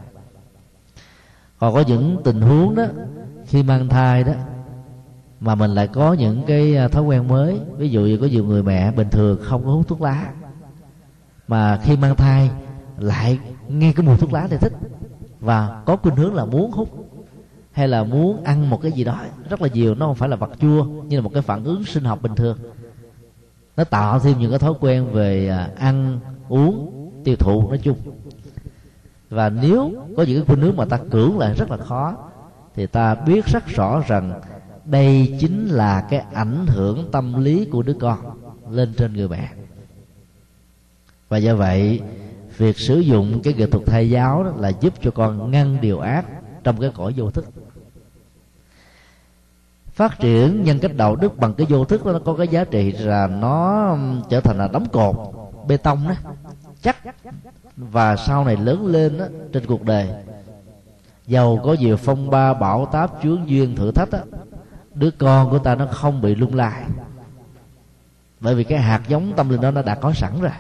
[1.59, 2.85] còn có những tình huống đó,
[3.47, 4.33] khi mang thai đó,
[5.41, 7.61] mà mình lại có những cái à, thói quen mới.
[7.77, 10.33] Ví dụ như có nhiều người mẹ bình thường không có hút thuốc lá
[11.49, 12.51] mà khi mang thai,
[12.99, 14.73] lại nghe cái mùi thuốc lá thì thích.
[15.41, 16.89] Và có khuynh hướng là muốn hút,
[17.73, 19.19] hay là muốn ăn một cái gì đó
[19.51, 19.95] rất là nhiều.
[19.95, 22.35] Nó không phải là vật chua như là một cái phản ứng sinh học bình
[22.35, 22.59] thường.
[23.77, 26.93] Nó tạo thêm những cái thói quen về à, ăn, uống,
[27.25, 27.99] tiêu thụ, nói chung.
[29.31, 32.17] Và nếu có những cái khuynh hướng mà ta cưỡng lại rất là khó,
[32.75, 34.41] thì ta biết rất rõ rằng
[34.85, 38.19] đây chính là cái ảnh hưởng tâm lý của đứa con
[38.71, 39.49] lên trên người mẹ
[41.33, 42.01] và do vậy
[42.59, 46.01] việc sử dụng cái nghệ thuật thầy giáo đó là giúp cho con ngăn điều
[46.01, 46.25] ác
[46.65, 47.47] trong cái cõi vô thức.
[49.93, 52.65] Phát triển nhân cách đạo đức bằng cái vô thức đó nó có cái giá
[52.65, 53.97] trị là nó
[54.31, 55.17] trở thành là đóng cột
[55.69, 56.15] bê tông đó.
[56.83, 56.97] Chắc
[57.77, 60.09] và sau này lớn lên đó, trên cuộc đời
[61.27, 64.19] giàu có nhiều phong ba bão táp chướng duyên thử thách đó,
[64.95, 66.83] đứa con của ta nó không bị lung lai.
[68.41, 70.53] Bởi vì cái hạt giống tâm linh đó nó đã có sẵn rồi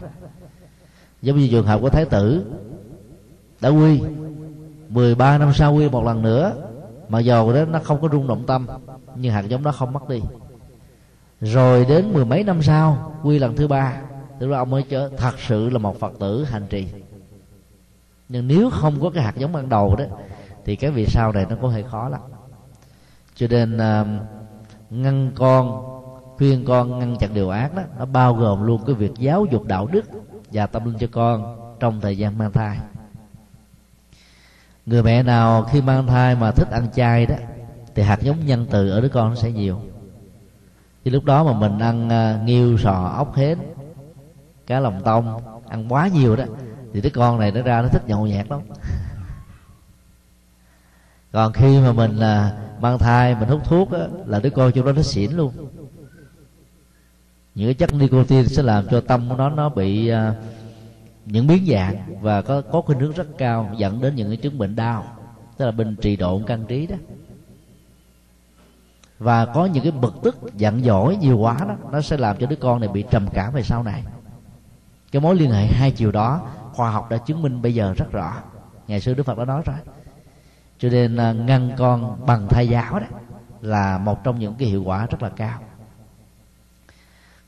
[1.22, 2.44] giống như trường hợp của thái tử
[3.61, 4.00] đã quy
[4.88, 6.54] 13 năm sau quy một lần nữa
[7.08, 8.66] mà dầu đó nó không có rung động tâm
[9.16, 10.20] nhưng hạt giống đó không mất đi.
[11.40, 14.02] Rồi đến mười mấy năm sau quy lần thứ ba
[14.38, 16.87] tức là ông mới trở thật sự là một phật tử hành trì.
[18.28, 20.04] Nhưng nếu không có cái hạt giống ban đầu đó
[20.64, 22.20] thì cái vì sau này nó có hơi khó lắm.
[23.35, 24.06] Cho nên uh,
[24.90, 25.82] ngăn con
[26.37, 29.66] khuyên con ngăn chặn điều ác đó nó bao gồm luôn cái việc giáo dục
[29.66, 30.04] đạo đức
[30.53, 32.79] và tâm linh cho con trong thời gian mang thai.
[34.87, 37.35] Người mẹ nào khi mang thai mà thích ăn chay đó
[37.95, 39.81] thì hạt giống nhân từ ở đứa con nó sẽ nhiều.
[41.05, 43.59] Thì lúc đó mà mình ăn à, uh, nghiêu sò ốc hến
[44.67, 46.45] cá lòng tông ăn quá nhiều đó
[46.93, 48.61] thì đứa con này nó ra nó thích nhậu nhẹt lắm.
[51.33, 54.87] Còn khi mà mình là mang thai mình hút thuốc á, là đứa con trong
[54.87, 55.53] đó nó xỉn luôn
[57.55, 60.17] những cái chất nicotine sẽ làm cho tâm của nó nó bị uh,
[61.27, 64.59] những biến dạng và có có khuynh hướng rất cao dẫn đến những cái chứng
[64.59, 65.05] bệnh đau
[65.57, 66.97] tức là bệnh trì độn căn trí đó.
[69.19, 72.47] Và có những cái bực tức giận dỗi nhiều quá đó nó sẽ làm cho
[72.47, 74.05] đứa con này bị trầm cảm về sau này.
[75.12, 76.41] Cái mối liên hệ hai chiều đó
[76.73, 78.37] khoa học đã chứng minh bây giờ rất rõ.
[78.88, 79.77] Ngày xưa đức phật đã nói rồi.
[80.79, 83.07] Cho nên à, ngăn con bằng thai giáo đó
[83.61, 85.61] là một trong những cái hiệu quả rất là cao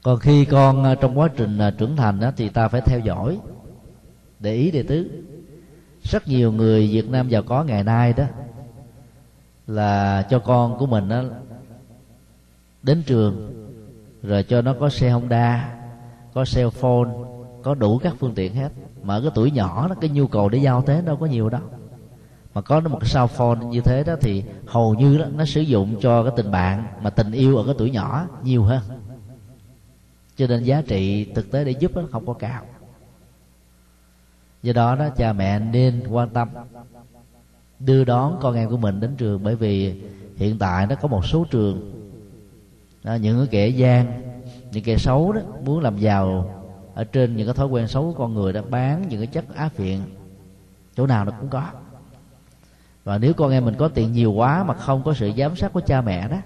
[0.05, 2.99] còn khi con à, trong quá trình à, trưởng thành đó, thì ta phải theo
[2.99, 3.39] dõi
[4.41, 5.11] để ý đệ tứ.
[6.03, 8.25] Rất nhiều người việt nam giàu có ngày nay đó
[9.67, 11.23] là cho con của mình đó
[12.83, 13.53] đến trường
[14.23, 15.75] rồi cho nó có xe honda
[16.35, 17.11] có cell phone
[17.63, 18.73] có đủ các phương tiện hết.
[19.03, 21.49] Mà ở cái tuổi nhỏ đó cái nhu cầu để giao tế đâu có nhiều
[21.49, 21.63] đâu.
[22.55, 25.45] Mà có nó một cái sao phone như thế đó thì hầu như đó, nó
[25.45, 28.81] sử dụng cho cái tình bạn mà tình yêu ở cái tuổi nhỏ nhiều hơn
[30.37, 32.63] cho nên giá trị thực tế để giúp nó không có cao.
[34.63, 36.49] Do đó đó cha mẹ nên quan tâm
[37.79, 39.43] đưa đón con em của mình đến trường.
[39.43, 40.03] Bởi vì
[40.37, 41.91] hiện tại nó có một số trường
[43.03, 44.23] đó, những cái kẻ gian
[44.73, 46.51] những kẻ xấu đó muốn làm giàu
[46.95, 49.45] ở trên những cái thói quen xấu của con người đã bán những cái chất
[49.57, 50.01] á phiện
[50.97, 51.69] chỗ nào nó cũng có.
[53.05, 55.73] Và nếu con em mình có tiền nhiều quá mà không có sự giám sát
[55.73, 56.37] của cha mẹ đó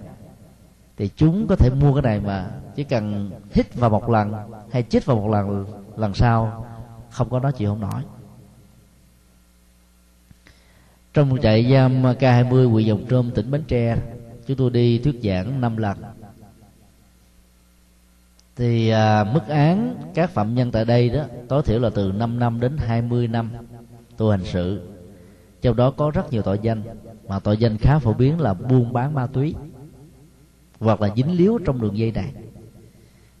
[0.99, 4.33] thì chúng có thể mua cái này mà chỉ cần hít vào một lần
[4.71, 5.65] hay chích vào một lần
[5.97, 6.65] lần sau
[7.09, 8.01] không có nói chịu không nổi
[11.13, 13.97] trong trại giam K20 huyện Dòng Trôm tỉnh Bến Tre
[14.49, 15.97] chúng tôi đi thuyết giảng năm lần.
[18.55, 22.39] Thì à, mức án các phạm nhân tại đây đó tối thiểu là từ 5
[22.39, 23.51] năm đến 20 năm
[24.17, 24.89] tu hành sự.
[25.61, 26.83] Trong đó có rất nhiều tội danh
[27.27, 29.55] mà tội danh khá phổ biến là buôn bán ma túy
[30.79, 32.33] hoặc là dính líu trong đường dây này.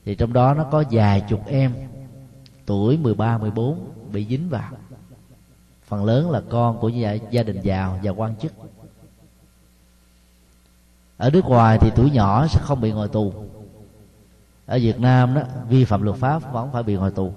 [0.05, 1.73] Thì trong đó nó có vài chục em
[2.65, 4.71] tuổi 13, 14 bị dính vào.
[5.83, 8.53] Phần lớn là con của gia, gia đình giàu và quan chức.
[11.17, 13.33] Ở nước ngoài thì tuổi nhỏ sẽ không bị ngồi tù.
[14.65, 17.33] Ở Việt Nam đó vi phạm luật pháp vẫn phải bị ngồi tù.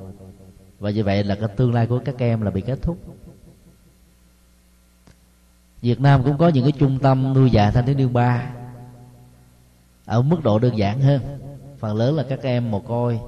[0.79, 2.99] Và như vậy là cái tương lai của các em là bị kết thúc.
[5.83, 8.53] Việt Nam cũng có những cái trung tâm nuôi dạy thanh thiếu niên ba
[10.05, 11.21] ở mức độ đơn giản hơn.
[11.79, 13.21] Phần lớn là các em mồ côi.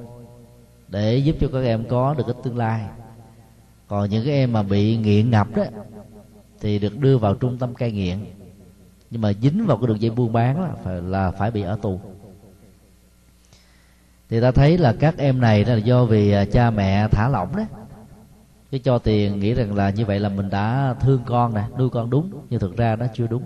[0.88, 2.84] Để giúp cho các em có được cái tương lai.
[3.88, 5.64] Còn những cái em mà bị nghiện ngập đó,
[6.60, 8.18] thì được đưa vào trung tâm cai nghiện.
[9.10, 11.78] Nhưng mà dính vào cái đường dây buôn bán là phải là phải bị ở
[11.82, 12.00] tù.
[14.28, 17.56] Thì ta thấy là các em này là do vì à, cha mẹ thả lỏng
[17.56, 17.66] đấy
[18.74, 21.90] cái cho tiền nghĩ rằng là như vậy là mình đã thương con nè, nuôi
[21.90, 23.42] con đúng, nhưng thực ra nó chưa đúng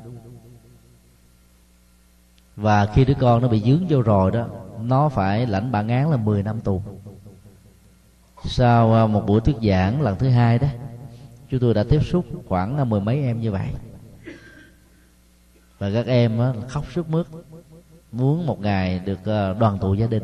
[2.60, 4.46] và khi đứa con nó bị dướng vô rồi đó,
[4.82, 6.82] nó phải lãnh bản án là 10 năm tù.
[8.44, 10.66] Sau à, một buổi thuyết giảng lần thứ hai đó,
[11.50, 13.68] chúng tôi đã tiếp xúc khoảng là mười mấy em như vậy.
[15.78, 17.26] Và các em khóc sức mướt,
[18.12, 20.22] muốn một ngày được à, đoàn tụ gia đình.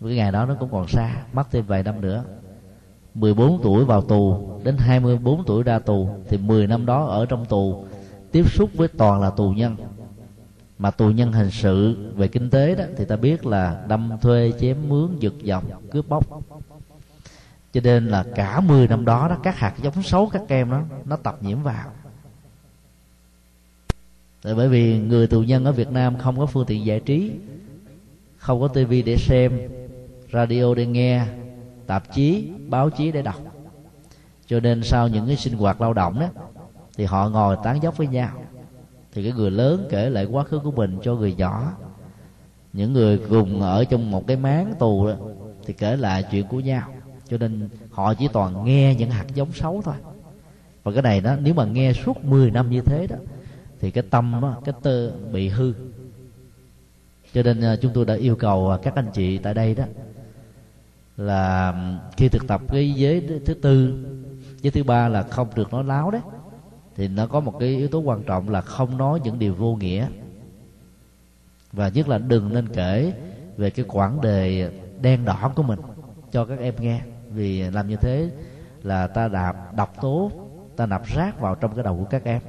[0.00, 2.24] Cái ngày đó nó cũng còn xa, mất thêm vài năm nữa.
[3.14, 7.46] 14 tuổi vào tù, đến 24 tuổi ra tù, thì 10 năm đó ở trong
[7.46, 7.84] tù,
[8.32, 9.76] tiếp xúc với toàn là tù nhân
[10.78, 14.52] mà tù nhân hình sự về kinh tế đó, thì ta biết là đâm thuê
[14.60, 16.42] chém mướn, giật dọc cướp bóc.
[17.72, 20.82] Cho nên là cả 10 năm đó đó, các hạt giống xấu, các em đó,
[21.04, 21.90] nó tập nhiễm vào.
[24.42, 27.32] Tại bởi vì người tù nhân ở Việt Nam không có phương tiện giải trí,
[28.38, 29.60] không có tivi để xem,
[30.32, 31.26] radio để nghe,
[31.86, 33.40] tạp chí, báo chí để đọc.
[34.46, 36.28] Cho nên sau những cái sinh hoạt lao động đó,
[36.96, 38.30] thì họ ngồi tán dốc với nhau
[39.16, 41.72] thì cái người lớn kể lại quá khứ của mình cho người nhỏ.
[42.72, 45.14] Những người cùng ở trong một cái máng tù đó,
[45.66, 46.94] thì kể lại chuyện của nhau.
[47.28, 49.94] Cho nên họ chỉ toàn nghe những hạt giống xấu thôi.
[50.82, 53.16] Và cái này đó nếu mà nghe suốt 10 năm như thế đó
[53.80, 55.72] thì cái tâm đó, cái tơ bị hư.
[57.34, 59.84] Cho nên à, chúng tôi đã yêu cầu à, các anh chị tại đây đó
[61.16, 61.74] là
[62.16, 64.04] khi thực tập cái giới thứ tư
[64.60, 66.22] giới thứ ba là không được nói láo đấy
[66.96, 69.74] thì nó có một cái yếu tố quan trọng là không nói những điều vô
[69.74, 70.08] nghĩa.
[71.72, 73.12] Và nhất là đừng nên kể
[73.56, 75.78] về cái quãng đề đen đỏ của mình
[76.30, 77.00] cho các em nghe.
[77.30, 78.30] Vì làm như thế
[78.82, 80.30] là ta đạp độc tố,
[80.76, 82.42] ta nạp rác vào trong cái đầu của các em.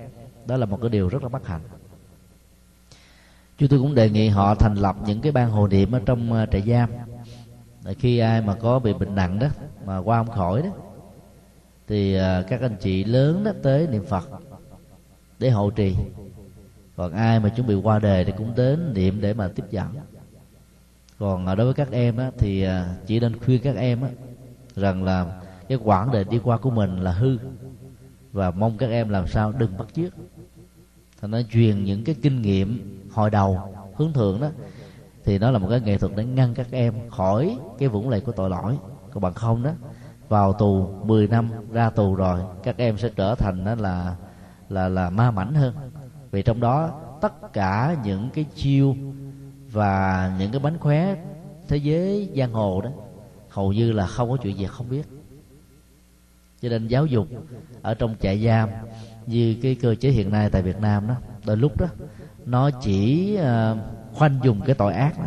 [0.46, 1.62] Đó là một cái điều rất là bất hạnh.
[3.58, 6.34] Chúng tôi cũng đề nghị họ thành lập những cái ban hồ niệm ở trong
[6.34, 6.90] ờ, trại giam.
[8.00, 9.48] Khi ai mà có bị bệnh nặng đó,
[9.86, 10.70] mà qua không khỏi đó
[11.88, 14.30] thì à, các anh chị lớn đó tới niệm phật
[15.40, 15.96] để hộ trì.
[16.96, 19.88] Còn ai mà chuẩn bị qua đề thì cũng đến niệm để mà tiếp dẫn
[21.20, 24.10] còn à, đối với các em á, thì à, chỉ nên khuyên các em á,
[24.76, 27.38] rằng là cái quãng đời đi qua của mình là hư.
[28.32, 30.14] Và mong các em làm sao đừng bắt chước.
[31.22, 34.50] Thành nó truyền những cái kinh nghiệm hồi đầu hướng thượng đó
[35.24, 38.22] thì nó là một cái nghệ thuật để ngăn các em khỏi cái vũng lầy
[38.22, 38.78] của tội lỗi.
[39.12, 39.72] Còn bằng không đó
[40.30, 44.16] vào tù 10 năm, ra tù rồi, các em sẽ trở thành đó là
[44.70, 45.74] là là ma mảnh hơn.
[46.32, 48.96] Vì trong đó, tất cả những cái chiêu
[49.72, 51.16] và những cái bánh khóe
[51.68, 52.90] thế giới giang hồ đó,
[53.50, 55.04] hầu như là không có chuyện gì không biết.
[56.62, 57.28] Cho nên giáo dục
[57.82, 58.70] ở trong trại giam,
[59.26, 61.88] như cái cơ chế hiện nay tại Việt Nam đó, đôi lúc đó,
[62.46, 63.78] nó chỉ ờ,
[64.14, 65.26] khoanh dùng cái tội ác đó,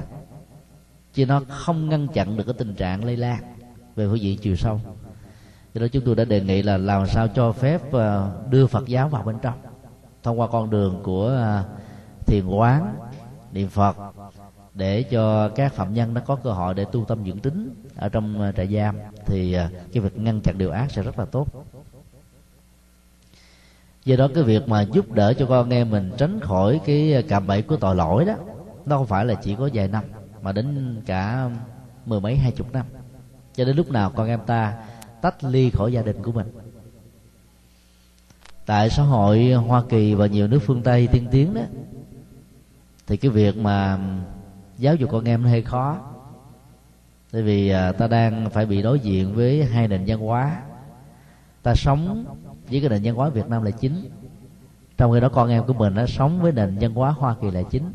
[1.14, 3.42] chứ nó không ngăn chặn được cái tình trạng lây lan
[3.96, 4.80] về phương diện chiều sâu.
[5.74, 8.86] Cho đó chúng tôi đã đề nghị là làm sao cho phép ờ, đưa phật
[8.86, 9.54] giáo vào bên trong.
[10.22, 11.64] Thông qua con đường của ờ,
[12.26, 12.94] thiền quán,
[13.52, 13.96] niệm phật,
[14.74, 18.08] để cho các phạm nhân nó có cơ hội để tu tâm dưỡng tính ở
[18.08, 19.56] trong ờ, trại giam, thì
[19.92, 21.46] cái việc ngăn chặn điều ác sẽ rất là tốt.
[24.04, 27.46] Do đó cái việc mà giúp đỡ cho con em mình tránh khỏi cái cạm
[27.46, 28.34] bẫy của tội lỗi đó,
[28.86, 30.04] nó không phải là chỉ có vài năm,
[30.42, 31.50] mà đến cả
[32.06, 32.86] mười mấy, hai chục năm
[33.54, 34.74] cho đến lúc nào con em ta
[35.20, 36.46] tách ly khỏi gia đình của mình?
[38.66, 41.62] Tại xã hội hoa kỳ và nhiều nước phương tây tiên tiến đó,
[43.06, 43.98] thì cái việc mà
[44.78, 45.98] giáo dục con em nó hơi khó.
[47.32, 50.62] Tại vì à, ta đang phải bị đối diện với hai nền văn hóa.
[51.62, 52.24] Ta sống
[52.70, 54.10] với cái nền văn hóa Việt Nam là chính.
[54.96, 57.50] Trong khi đó con em của mình nó sống với nền văn hóa Hoa Kỳ
[57.50, 57.92] là chính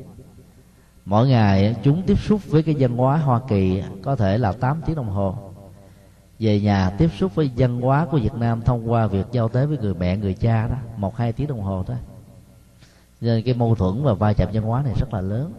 [1.06, 4.82] mỗi ngày chúng tiếp xúc với cái văn hóa Hoa Kỳ có thể là 8
[4.86, 5.36] tiếng đồng hồ.
[6.40, 9.66] Về nhà tiếp xúc với văn hóa của Việt Nam thông qua việc giao tế
[9.66, 11.98] với người mẹ người cha đó một hai tiếng đồng hồ thôi.
[13.22, 15.54] Nên cái mâu thuẫn và va chạm văn hóa này rất là lớn.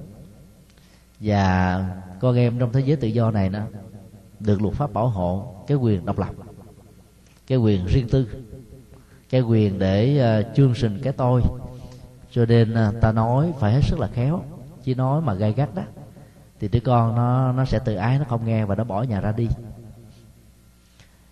[1.21, 1.81] Và
[2.21, 3.61] con em trong thế giới tự do này nó
[4.41, 6.31] được luật pháp bảo hộ cái quyền độc lập
[7.47, 8.29] cái quyền riêng tư
[9.31, 11.43] cái quyền để uh, chương trình cái tôi.
[12.31, 14.43] Cho nên uh, ta nói phải hết sức là khéo
[14.87, 15.83] chỉ nói mà gay gắt đó
[16.61, 19.21] thì đứa con nó nó sẽ tự ái nó không nghe và nó bỏ nhà
[19.21, 19.49] ra đi.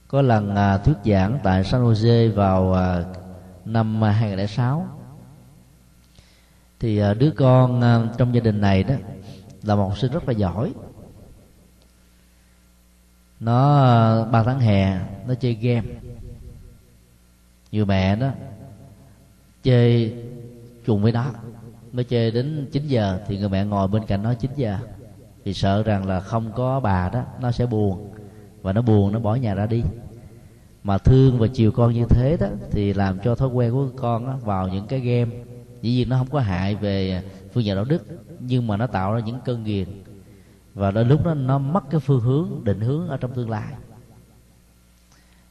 [0.09, 3.05] Có lần à, thuyết giảng tại San Jose vào à,
[3.65, 4.89] năm 2006
[6.81, 8.95] thì à, đứa con à, trong gia đình này đó
[9.63, 10.73] là một học sinh rất là giỏi.
[13.41, 15.89] Nó à, ba tháng hè nó chơi game.
[17.73, 18.31] Nhiều mẹ đó
[19.63, 20.15] chơi
[20.87, 21.33] chung với nó
[21.95, 24.79] nó chơi đến 9 giờ thì người mẹ ngồi bên cạnh nó 9 giờ.
[25.45, 28.11] Thì sợ rằng là không có bà đó nó sẽ buồn.
[28.63, 29.83] Và nó buồn nó bỏ nhà ra đi.
[30.85, 34.27] Mà thương và chiều con như thế đó thì làm cho thói quen của con
[34.27, 35.31] đó, vào những cái game.
[35.83, 38.03] Dĩ nhiên nó không có hại về phương diện đạo đức
[38.41, 39.89] nhưng mà nó tạo ra những cơn nghiền
[40.75, 43.73] và đôi lúc đó nó mất cái phương hướng định hướng ở trong tương lai.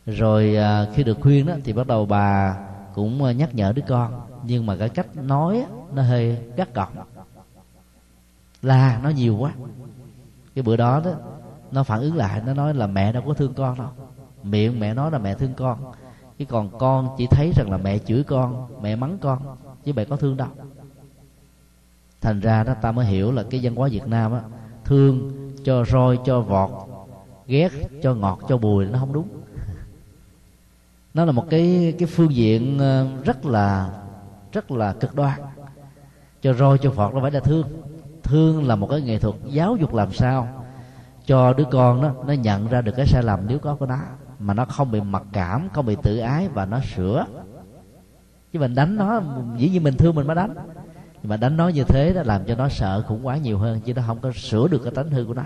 [0.06, 2.58] Rồi à, khi được khuyên đó thì bắt đầu bà
[2.94, 4.22] cũng ờ, nhắc nhở đứa con.
[4.44, 6.96] Nhưng mà cái cách nói nó hơi gắt gỏng
[8.62, 9.54] là, nó nhiều quá.
[10.56, 11.12] Cái bữa đó đó,
[11.72, 13.90] nó phản ứng lại, nó nói là mẹ đâu có thương con đâu.
[14.44, 15.94] Miệng mẹ nói là mẹ thương con.
[16.38, 19.40] Chứ còn con chỉ thấy rằng là mẹ chửi con, mẹ mắng con,
[19.84, 20.48] chứ mẹ có thương đâu.
[22.22, 24.42] Thành ra đó, ta mới hiểu là cái văn hóa việt nam á,
[24.84, 25.32] thương
[25.64, 26.70] cho roi cho vọt,
[27.48, 29.43] ghét cho ngọt cho bùi nó không đúng
[31.14, 33.90] nó là một cái cái phương diện ờ, rất là
[34.52, 35.40] rất là cực đoan.
[36.42, 37.68] Cho roi cho phật nó phải là thương.
[38.24, 40.64] Thương là một cái nghệ thuật giáo dục làm sao
[41.26, 44.00] cho đứa con đó, nó nhận ra được cái sai lầm nếu có của nó,
[44.40, 47.26] mà nó không bị mặc cảm, không bị tự ái và nó sửa.
[48.54, 49.22] Chứ mình đánh nó,
[49.58, 50.56] dĩ nhiên mình thương mình mới đánh.
[51.22, 53.80] Nhưng mà đánh nó như thế đó làm cho nó sợ khủng quá nhiều hơn,
[53.86, 55.44] chứ nó không có sửa được cái tánh hư của nó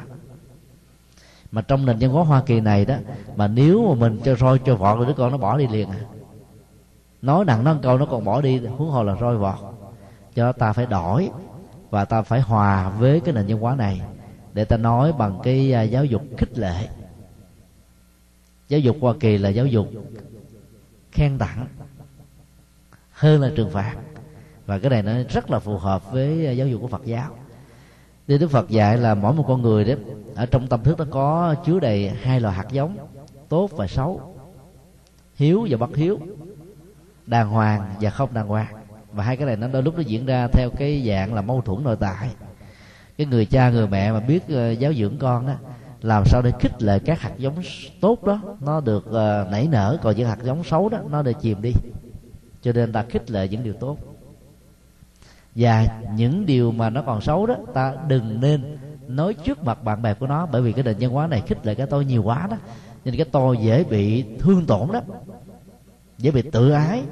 [1.51, 2.95] mà trong nền văn hóa hoa kỳ này đó,
[3.35, 5.89] mà nếu mà mình cho roi cho vọt thì đứa con nó bỏ đi liền
[5.89, 5.99] à.
[7.21, 9.55] Nói nặng nó câu nó còn bỏ đi, huống hồ là roi vọt.
[10.35, 11.29] Cho ta phải đổi
[11.89, 14.01] và ta phải hòa với cái nền văn hóa này
[14.53, 16.87] để ta nói bằng cái à, giáo dục khích lệ.
[18.67, 19.87] Giáo dục hoa kỳ là giáo dục
[21.11, 21.67] khen tặng
[23.11, 23.95] hơn là trừng phạt.
[24.65, 27.35] Và cái này nó rất là phù hợp với à, giáo dục của phật giáo.
[28.27, 29.93] Thì Đức Phật dạy là mỗi một con người đó
[30.35, 32.97] ở trong tâm thức nó có chứa đầy hai loại hạt giống
[33.49, 34.35] tốt và xấu
[35.35, 36.19] hiếu và bất hiếu
[37.25, 38.73] đàng hoàng và không đàng hoàng.
[39.11, 41.61] Và hai cái này nó đôi lúc nó diễn ra theo cái dạng là mâu
[41.61, 42.29] thuẫn nội tại.
[43.17, 45.53] Cái người cha người mẹ mà biết uh, giáo dưỡng con đó
[46.01, 47.55] làm sao để khích lệ các hạt giống
[48.01, 49.97] tốt đó nó được uh, nảy nở.
[50.01, 51.71] Còn những hạt giống xấu đó nó được chìm đi.
[52.61, 53.97] Cho nên ta khích lệ những điều tốt
[55.57, 60.01] và những điều mà nó còn xấu đó, ta đừng nên nói trước mặt bạn
[60.01, 62.23] bè của nó, bởi vì cái nền văn hóa này khích lệ cái tôi nhiều
[62.23, 62.57] quá đó.
[63.05, 65.01] Nên cái tôi dễ bị thương tổn đó,
[66.17, 67.03] dễ bị tự ái,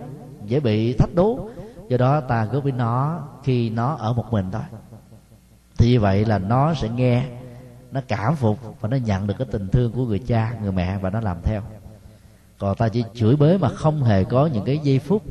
[0.45, 1.49] dễ bị thách đố.
[1.89, 4.61] Do đó ta góp với nó khi nó ở một mình thôi.
[5.77, 7.25] Thì như vậy là nó sẽ nghe,
[7.91, 10.97] nó cảm phục và nó nhận được cái tình thương của người cha, người mẹ
[10.97, 11.61] và nó làm theo
[12.65, 15.23] còn ta chỉ chửi bới mà không hề có những cái giây phút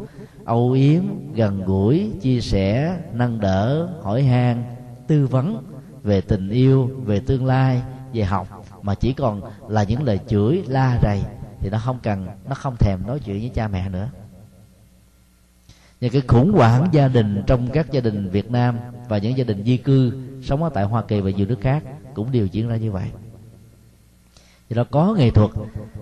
[0.44, 1.02] âu yếm,
[1.34, 4.64] gần gũi, chia sẻ, nâng đỡ, hỏi han,
[5.06, 5.64] tư vấn
[6.02, 7.82] về tình yêu, về tương lai,
[8.12, 8.64] về học.
[8.82, 11.20] Mà chỉ còn là những lời chửi, la rầy
[11.60, 14.08] thì nó không cần, nó không thèm nói chuyện với cha mẹ nữa.
[16.00, 18.78] Những cái khủng hoảng gia đình trong các gia đình Việt Nam
[19.08, 20.12] và những gia đình di cư
[20.42, 21.82] sống ở tại Hoa Kỳ và nhiều nước khác
[22.14, 23.10] cũng đều diễn ra như vậy
[24.68, 25.50] thì nó có nghệ thuật.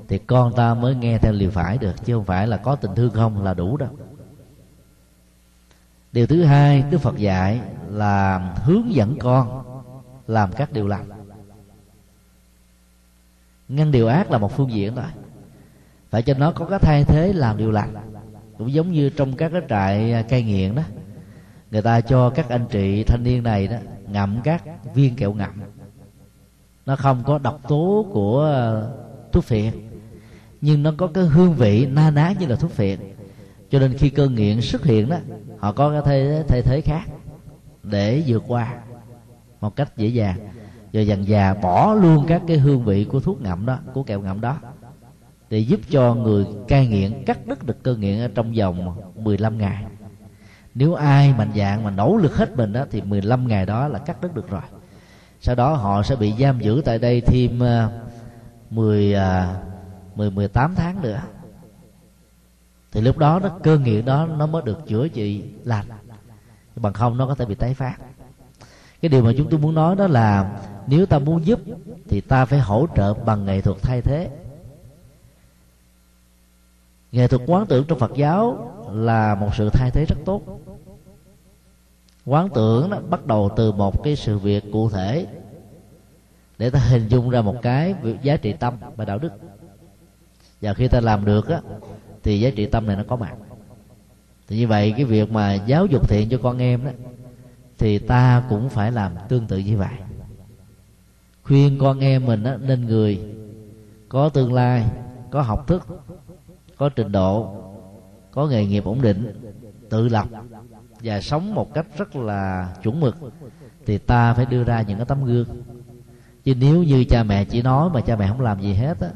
[0.09, 2.95] Thì con ta mới nghe theo liều phải được, chứ không phải là có tình
[2.95, 3.91] thương không là đủ đâu.
[6.13, 9.65] Điều thứ hai, đức phật dạy là hướng dẫn con
[10.27, 11.09] làm các điều lành.
[13.69, 15.05] Ngăn điều ác là một phương diện thôi.
[16.11, 17.95] Phải cho nó có cái thay thế làm điều lành.
[18.59, 20.83] Cũng giống như trong các cái trại à, cai nghiện đó.
[21.71, 23.77] Người ta cho các anh chị thanh niên này đó
[24.09, 24.63] ngậm các
[24.95, 25.63] viên kẹo ngậm
[26.87, 28.93] nó không có độc tố của ờ,
[29.33, 29.73] thuốc phiện.
[30.61, 32.99] Nhưng nó có cái hương vị na ná như là thuốc phiện.
[33.71, 35.17] Cho nên khi cơn nghiện xuất hiện đó
[35.59, 37.05] họ có cái thay, thay thế khác
[37.83, 38.75] để vượt qua
[39.61, 40.37] một cách dễ dàng.
[40.93, 44.21] Rồi dần già bỏ luôn các cái hương vị của thuốc ngậm đó của kẹo
[44.21, 44.59] ngậm đó
[45.51, 49.59] để giúp cho người cai nghiện cắt đứt được cơn nghiện ở trong vòng 15
[49.59, 49.85] ngày.
[50.75, 53.99] Nếu ai mạnh dạng mà nỗ lực hết mình đó thì 15 ngày đó là
[53.99, 54.63] cắt đứt được rồi
[55.43, 57.59] sau đó họ sẽ bị giam giữ tại đây thêm
[58.71, 59.15] 10
[60.17, 61.21] 10 18 tháng nữa.
[62.93, 65.87] Thì lúc đó nó cơn nghiện đó nó mới được chữa trị lành.
[66.77, 67.97] Bằng không nó có thể bị tái phát.
[69.03, 71.61] Cái điều mà chúng tôi muốn nói đó là nếu ta muốn giúp
[72.09, 74.31] thì ta phải hỗ trợ bằng nghệ thuật thay thế.
[77.13, 80.43] Nghệ thuật quán tưởng trong phật giáo là một sự thay thế rất tốt
[82.27, 85.27] quán tưởng đó bắt đầu từ một cái sự việc cụ thể.
[86.59, 89.33] Để ta hình dung ra một cái giá trị tâm và đạo đức.
[90.61, 91.61] Và khi ta làm được á
[92.23, 93.35] thì giá trị tâm này nó có mặt.
[94.49, 96.91] Thì như vậy cái việc mà giáo dục thiện cho con em đó
[97.79, 99.95] thì ta cũng phải làm tương tự như vậy.
[101.43, 103.21] Khuyên con em mình á, nên người
[104.09, 104.85] có tương lai
[105.31, 105.87] có học thức
[106.77, 107.57] có trình độ
[108.31, 109.53] có nghề nghiệp ổn định
[109.91, 110.29] tự lập
[111.03, 113.17] và sống một cách rất là chuẩn mực
[113.87, 115.47] thì ta phải đưa ra những cái tấm gương.
[116.45, 119.09] Chứ nếu như cha mẹ chỉ nói mà cha mẹ không làm gì hết á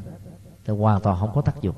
[0.65, 1.75] thì hoàn toàn không có tác dụng.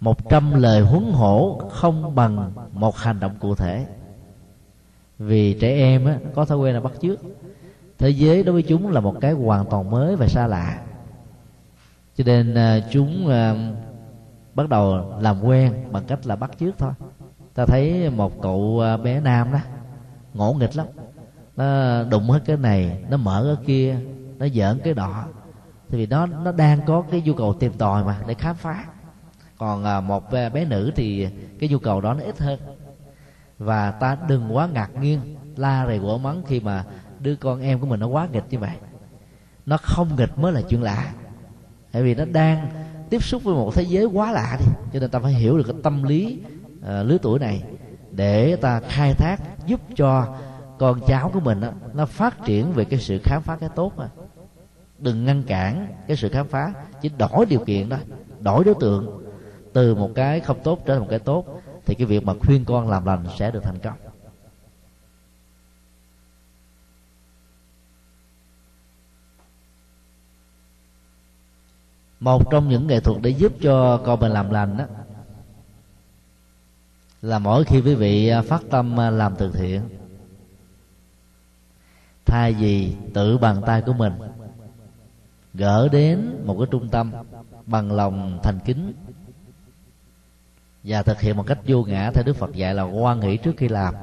[0.00, 3.86] Một trăm lời huấn hổ không bằng một hành động cụ thể.
[5.18, 7.18] Vì trẻ em á, có thói quen là bắt chước.
[7.98, 10.82] Thế giới đối với chúng là một cái hoàn toàn mới và xa lạ.
[12.16, 13.72] Cho nên à, chúng à,
[14.54, 16.92] bắt đầu làm quen bằng cách là bắt chước thôi
[17.58, 19.58] ta thấy một cậu à, bé nam đó,
[20.34, 20.86] ngỗ nghịch lắm.
[21.56, 23.96] Nó đụng hết cái này, nó mở cái kia,
[24.38, 25.24] nó giỡn cái đỏ.
[25.88, 28.84] Thì vì nó nó đang có cái nhu cầu tìm tòi mà, để khám phá.
[29.58, 31.28] Còn à, một à, bé nữ thì
[31.58, 32.60] cái nhu cầu đó nó ít hơn.
[33.58, 35.20] Và ta đừng quá ngạc nhiên,
[35.56, 36.84] la rầy quở mắng khi mà
[37.20, 38.76] đứa con em của mình nó quá nghịch như vậy.
[39.66, 41.12] Nó không nghịch mới là chuyện lạ.
[41.92, 42.68] Tại vì nó đang
[43.10, 45.64] tiếp xúc với một thế giới quá lạ đi, cho nên ta phải hiểu được
[45.66, 46.40] cái tâm lý
[46.82, 47.62] Ờ, lứa tuổi này
[48.12, 50.26] để ta khai thác giúp cho
[50.78, 53.92] con cháu của mình đó, nó phát triển về cái sự khám phá cái tốt
[53.96, 54.08] mà
[54.98, 57.96] đừng ngăn cản cái sự khám phá chỉ đổi điều kiện đó
[58.40, 59.24] đổi đối tượng.
[59.72, 62.64] Từ một cái không tốt trở thành một cái tốt thì cái việc mà khuyên
[62.64, 63.94] con làm lành sẽ được thành công.
[72.20, 74.84] Một trong những nghệ thuật để giúp cho con mình làm lành đó
[77.22, 79.80] là mỗi khi quý vị à, phát tâm à, làm từ thiện,
[82.24, 84.12] thay vì tự bằng tay của mình,
[85.54, 87.12] gỡ đến một cái trung tâm
[87.66, 88.92] bằng lòng thành kính
[90.84, 93.54] và thực hiện một cách vô ngã theo đức phật dạy là quan nghĩ trước
[93.56, 93.94] khi làm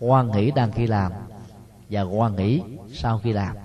[0.00, 1.12] quan nghĩ đang khi làm
[1.90, 2.62] và quan nghĩ
[2.92, 3.56] sau khi làm,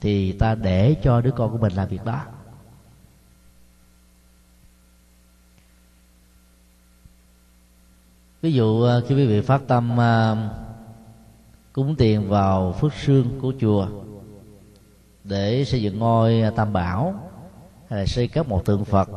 [0.00, 2.20] thì ta để cho đứa con của mình làm việc đó.
[8.42, 10.36] Ví dụ ờ, khi quý vị phát tâm ờ,
[11.72, 13.88] cúng tiền vào phước sương của chùa
[15.24, 17.14] để xây dựng ngôi ờ, tam bảo,
[17.88, 19.08] hay là xây cất một tượng phật,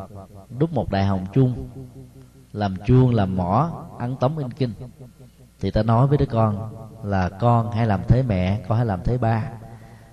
[0.59, 1.69] đúc một đại hồng chung
[2.53, 4.73] làm chuông, làm mỏ, ăn tống in kinh,
[5.59, 8.99] thì ta nói với đứa con là con hãy làm thế mẹ, con hãy làm
[9.03, 9.51] thế ba.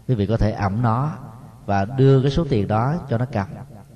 [0.09, 1.13] Quý vị có thể ẩm nó
[1.67, 3.47] và đưa cái số tiền đó cho nó cầm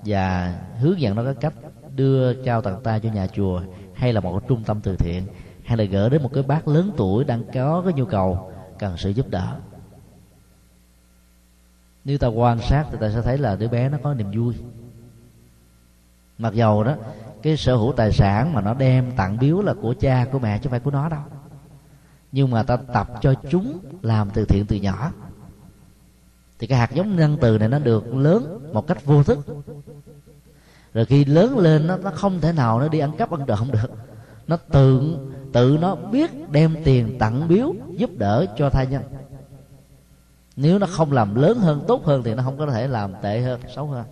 [0.05, 1.55] và hướng dẫn nó cái cách
[1.97, 3.63] đưa trao tặng ta cho nhà chùa
[4.03, 5.27] hay là một cái trung tâm từ thiện,
[5.65, 8.97] hay là gửi đến một cái bác lớn tuổi đang có cái nhu cầu cần
[8.97, 9.59] sự giúp đỡ.
[12.05, 14.55] Nếu ta quan sát thì ta sẽ thấy là đứa bé nó có niềm vui.
[16.39, 16.97] Mặc dầu đó,
[17.43, 20.59] cái sở hữu tài sản mà nó đem tặng biếu là của cha, của mẹ
[20.59, 21.23] chứ không phải của nó đâu.
[22.33, 25.13] Nhưng mà ta tập cho chúng làm từ thiện từ nhỏ.
[26.59, 29.39] Thì cái hạt giống nhân từ này nó được lớn một cách vô thức
[30.95, 33.71] rồi khi lớn lên nó nó không thể nào nó đi ăn cắp ăn trộm
[33.73, 33.91] được.
[34.47, 35.17] Nó tự
[35.53, 39.03] tự nó biết đem tiền tặng biếu giúp đỡ cho thai nhân.
[40.57, 43.41] Nếu nó không làm lớn hơn, tốt hơn thì nó không có thể làm tệ
[43.41, 44.05] hơn, xấu hơn.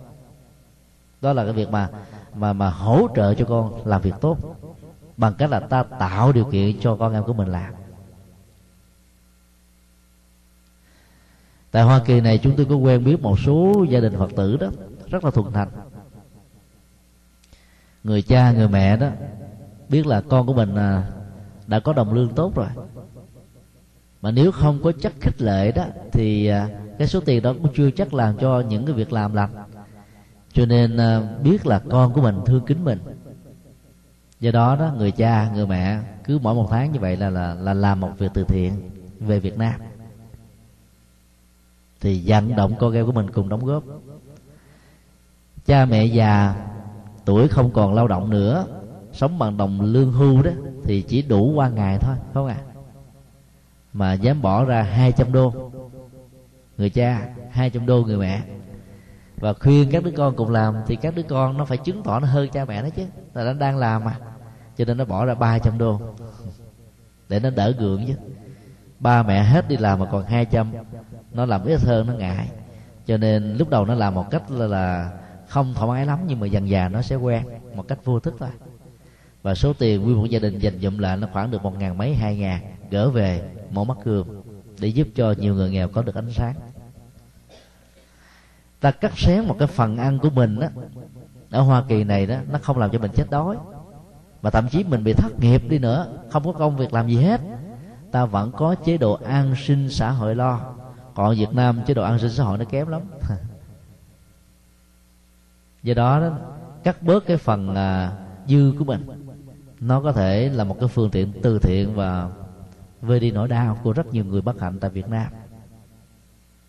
[1.21, 1.89] Đó là cái việc mà
[2.35, 4.37] mà mà hỗ trợ cho con làm việc tốt
[5.17, 7.73] bằng cách là ta tạo điều kiện cho con em của mình làm.
[11.71, 14.57] Tại hoa kỳ này, chúng tôi có quen biết một số gia đình phật tử
[14.57, 14.67] đó,
[15.09, 15.67] rất là thuần thành
[18.03, 19.07] người cha, người mẹ đó,
[19.89, 21.03] biết là con của mình à,
[21.67, 22.67] đã có đồng lương tốt rồi.
[24.21, 27.73] Mà nếu không có chất khích lệ đó, thì à, cái số tiền đó cũng
[27.75, 29.49] chưa chắc làm cho những cái việc làm lành.
[30.53, 32.99] Cho nên à, biết là con của mình thương kính mình.
[34.39, 37.53] Do đó đó, người cha, người mẹ cứ mỗi một tháng như vậy là là
[37.53, 38.89] là làm một việc từ thiện
[39.19, 39.81] về Việt Nam.
[42.01, 43.83] Thì vận động con em của mình cùng đóng góp.
[45.65, 46.55] Cha mẹ già
[47.25, 48.65] tuổi không còn lao động nữa
[49.13, 50.51] sống bằng đồng lương hưu đó
[50.83, 52.57] thì chỉ đủ qua ngày thôi không à
[53.93, 55.71] mà dám bỏ ra 200 đô.
[56.77, 58.41] Người cha 200 đô người mẹ.
[59.37, 62.19] Và khuyên các đứa con cùng làm thì các đứa con nó phải chứng tỏ
[62.19, 63.03] nó hơn cha mẹ nó chứ.
[63.33, 64.17] Là nó đang làm mà
[64.77, 66.01] cho nên nó bỏ ra 300 đô.
[67.29, 68.13] Để nó đỡ gượng chứ.
[68.99, 70.71] Ba mẹ hết đi làm mà còn 200
[71.31, 72.49] nó làm ít hơn nó ngại.
[73.05, 75.11] Cho nên lúc đầu nó làm một cách là, là
[75.51, 77.43] không thoải mái lắm, nhưng mà dần dà nó sẽ quen
[77.75, 78.49] một cách vô thức thôi.
[79.43, 81.97] Và số tiền nguyên một gia đình dành dụm lại nó khoảng được một ngàn
[81.97, 83.41] mấy, hai ngàn, gỡ về,
[83.71, 84.27] mổ mắt cườm,
[84.79, 86.53] để giúp cho nhiều người nghèo có được ánh sáng.
[88.79, 90.67] Ta cắt xén một cái phần ăn của mình đó
[91.49, 93.57] ở hoa kỳ này đó, nó không làm cho mình chết đói.
[94.41, 97.15] Và thậm chí mình bị thất nghiệp đi nữa, không có công việc làm gì
[97.15, 97.41] hết.
[98.11, 100.73] Ta vẫn có chế độ an sinh xã hội lo.
[101.15, 103.01] Còn việt nam chế độ an sinh xã hội nó kém lắm.
[105.83, 106.37] do đó, đó
[106.83, 108.11] cắt bớt cái phần à,
[108.47, 109.05] dư của mình.
[109.79, 112.29] Nó có thể là một cái phương tiện từ thiện và
[113.01, 115.27] vơi đi nỗi đau của rất nhiều người bất hạnh tại Việt Nam.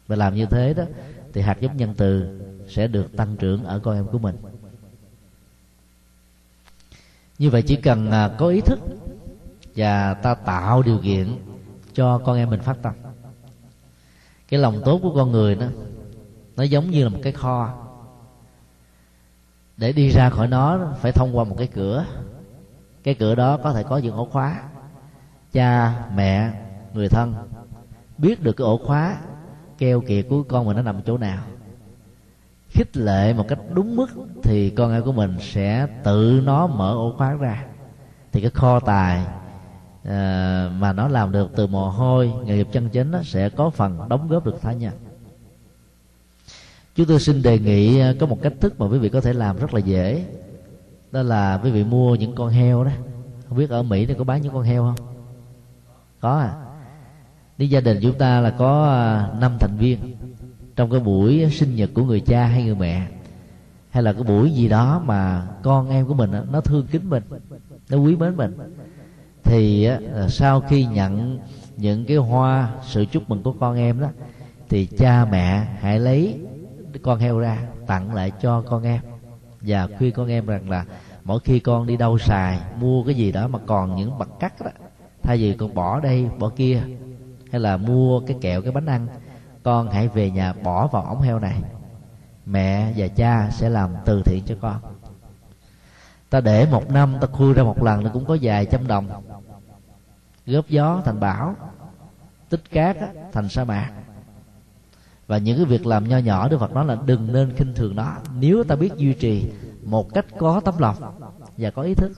[0.07, 0.85] Và làm như thế đó
[1.33, 4.37] thì hạt giống nhân từ sẽ được tăng trưởng ở con em của mình.
[7.39, 8.79] Như vậy chỉ cần à, có ý thức
[9.77, 11.39] và ta tạo điều kiện
[11.95, 12.93] cho con em mình phát tâm.
[14.49, 15.67] Cái lòng tốt của con người đó
[16.57, 17.82] nó giống như là một cái kho
[19.83, 22.05] để đi ra khỏi nó phải thông qua một cái cửa.
[23.05, 24.63] Cái cửa đó có thể có những ổ khóa.
[25.53, 26.51] Cha mẹ
[26.93, 27.35] người thân
[28.19, 29.17] biết được cái ổ khóa
[29.79, 31.43] keo kiệt của con mình nó nằm chỗ nào.
[32.69, 34.07] Khích lệ một cách đúng mức
[34.43, 37.65] thì con em của mình sẽ tự nó mở ổ khóa ra.
[38.33, 40.09] Thì cái kho tài uh,
[40.79, 44.09] mà nó làm được từ mồ hôi nghề nghiệp chân chính nó sẽ có phần
[44.09, 44.93] đóng góp được thả nhân
[46.95, 49.33] chúng tôi xin đề nghị à, có một cách thức mà quý vị có thể
[49.33, 50.25] làm rất là dễ.
[51.13, 52.91] Đó là quý vị mua những con heo đó.
[53.49, 55.07] Không biết ở mỹ nó có bán những con heo không?
[56.21, 56.55] Có à.
[57.59, 59.99] Nếu gia đình chúng ta là có à, năm thành viên.
[60.77, 63.07] Trong cái buổi sinh nhật của người cha hay người mẹ,
[63.91, 67.23] hay là cái buổi gì đó mà con em của mình nó thương kính mình,
[67.91, 68.59] nó quý mến mình,
[69.43, 69.89] thì
[70.29, 71.39] sau khi nhận
[71.77, 74.09] những cái hoa, sự chúc mừng của con em đó,
[74.69, 76.39] thì cha mẹ hãy lấy
[77.03, 79.01] con heo ra tặng lại cho con em.
[79.61, 80.85] Và khuyên con em rằng là
[81.25, 84.61] mỗi khi con đi đâu xài mua cái gì đó mà còn những bậc cắt
[84.61, 84.71] đó
[85.23, 86.83] thay vì con bỏ đây bỏ kia
[87.51, 89.07] hay là mua cái kẹo cái bánh ăn
[89.63, 91.63] con hãy về nhà bỏ vào ống heo này.
[92.47, 94.77] Mẹ và cha sẽ làm từ thiện cho con.
[96.31, 99.23] Ta để một năm ta khui ra một lần nó cũng có vài trăm đồng.
[100.47, 101.55] Góp gió thành bão
[102.49, 103.93] tích cát á, thành sa mạc
[105.33, 107.97] và những cái việc làm nho nhỏ, Đức Phật nói là đừng nên khinh thường
[107.97, 108.17] nó.
[108.41, 109.51] Nếu ta biết duy trì
[109.83, 110.97] một cách có tấm lòng
[111.57, 112.13] và có ý thức,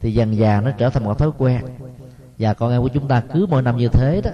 [0.00, 1.64] thì dần dà nó trở thành một thói quen.
[2.38, 4.30] Và con em của chúng ta cứ mỗi năm như thế đó,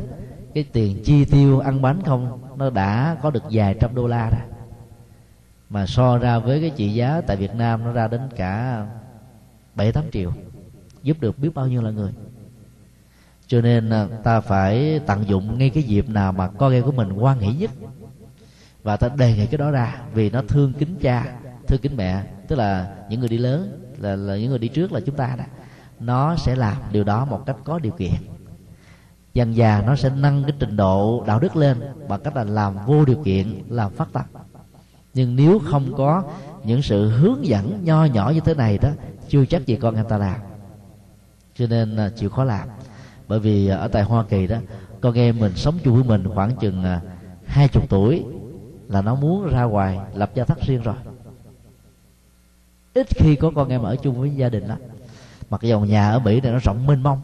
[0.54, 4.30] cái tiền chi tiêu ăn bánh không, nó đã có được vài trăm đô la
[4.30, 4.40] rồi
[5.70, 8.86] mà so ra với cái trị giá tại Việt Nam, nó ra đến cả
[9.74, 10.32] bảy tám triệu.
[11.02, 12.12] Giúp được biết bao nhiêu là người
[13.52, 16.92] cho nên à, ta phải tận dụng ngay cái dịp nào mà con em của
[16.92, 17.70] mình quan hỷ nhất.
[18.82, 21.36] Và ta đề nghị cái đó ra vì nó thương kính cha
[21.66, 22.24] thương kính mẹ.
[22.48, 25.34] Tức là những người đi lớn là, là những người đi trước là chúng ta
[25.38, 25.44] đó
[26.00, 28.14] nó sẽ làm điều đó một cách có điều kiện.
[29.34, 32.86] Dần già nó sẽ nâng cái trình độ đạo đức lên bằng cách là làm
[32.86, 34.24] vô điều kiện làm phát tâm.
[35.14, 36.22] Nhưng nếu không có
[36.64, 38.88] những sự hướng dẫn nho nhỏ như thế này đó
[39.28, 40.40] chưa chắc gì con em ta làm.
[41.54, 42.68] Cho nên à, chịu khó làm
[43.32, 44.56] bởi vì ở tại hoa kỳ đó,
[45.00, 47.00] con em mình sống chung với mình khoảng chừng à,
[47.46, 48.24] hai chục tuổi
[48.88, 50.94] là nó muốn ra ngoài lập gia thất riêng rồi.
[52.94, 54.78] Ít khi có con em ở chung với gia đình lắm.
[55.50, 57.20] Mặc dầu nhà ở mỹ này nó rộng mênh mông,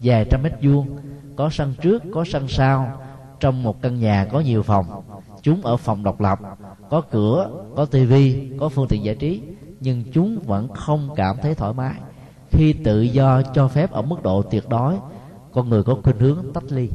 [0.00, 0.98] vài trăm mét vuông,
[1.36, 3.00] có sân trước, có sân sau,
[3.40, 5.02] trong một căn nhà có nhiều phòng.
[5.42, 6.38] Chúng ở phòng độc lập,
[6.90, 9.42] có cửa, có tivi có phương tiện giải trí,
[9.80, 11.94] nhưng chúng vẫn không cảm thấy thoải mái.
[12.50, 14.96] Khi tự do cho phép ở mức độ tuyệt đối
[15.52, 16.88] con người có khuynh hướng tách ly.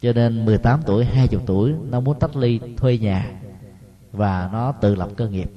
[0.00, 3.30] Cho nên 18 tuổi 20 tuổi, nó muốn tách ly, thuê nhà.
[4.12, 5.50] Và nó tự lập cơ nghiệp.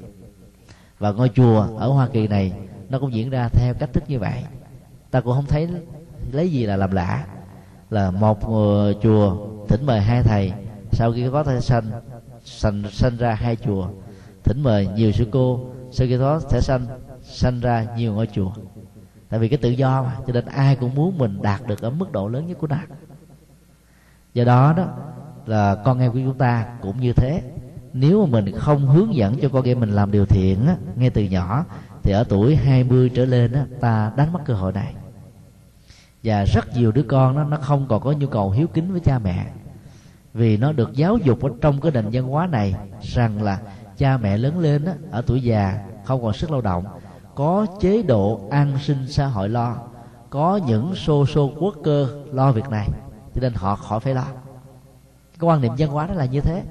[1.00, 2.54] Và ngôi chùa ở Hoa Kỳ này,
[2.90, 4.44] nó cũng diễn ra theo cách thức như vậy.
[5.12, 5.68] Ta cũng không thấy
[6.32, 7.28] lấy gì là làm lạ.
[7.90, 8.40] Là một
[9.02, 10.52] chùa thỉnh mời hai thầy.
[10.92, 11.92] Sau khi có thai sanh
[12.44, 13.88] sanh sanh ra hai chùa,
[14.44, 15.60] thỉnh mời nhiều sư cô.
[15.92, 16.86] Sau khi đó sẽ sanh
[17.24, 18.52] sanh ra nhiều ngôi chùa
[19.30, 21.90] tại vì cái tự do mà cho nên ai cũng muốn mình đạt được ở
[21.90, 22.78] mức độ lớn nhất của nó
[24.34, 24.88] do đó đó
[25.46, 27.42] là con em của chúng ta cũng như thế.
[27.94, 31.10] Nếu mà mình không hướng dẫn cho con em mình làm điều thiện á, ngay
[31.10, 31.66] từ nhỏ
[32.04, 34.94] thì ở tuổi 20 trở lên á, ta đánh mất cơ hội này.
[36.24, 39.02] Và rất nhiều đứa con đó nó không còn có nhu cầu hiếu kính với
[39.02, 39.46] cha mẹ.
[40.34, 43.60] Vì nó được giáo dục ở trong cái nền văn hóa này rằng là
[43.98, 46.86] cha mẹ lớn lên á, ở tuổi già không còn sức lao động
[47.38, 49.78] có chế độ an sinh xã hội lo,
[50.30, 52.88] có những xô xô quốc cơ lo việc này,
[53.36, 54.26] cho nên họ khỏi phải lo.
[55.40, 56.64] Cái quan niệm văn hóa đó là như thế,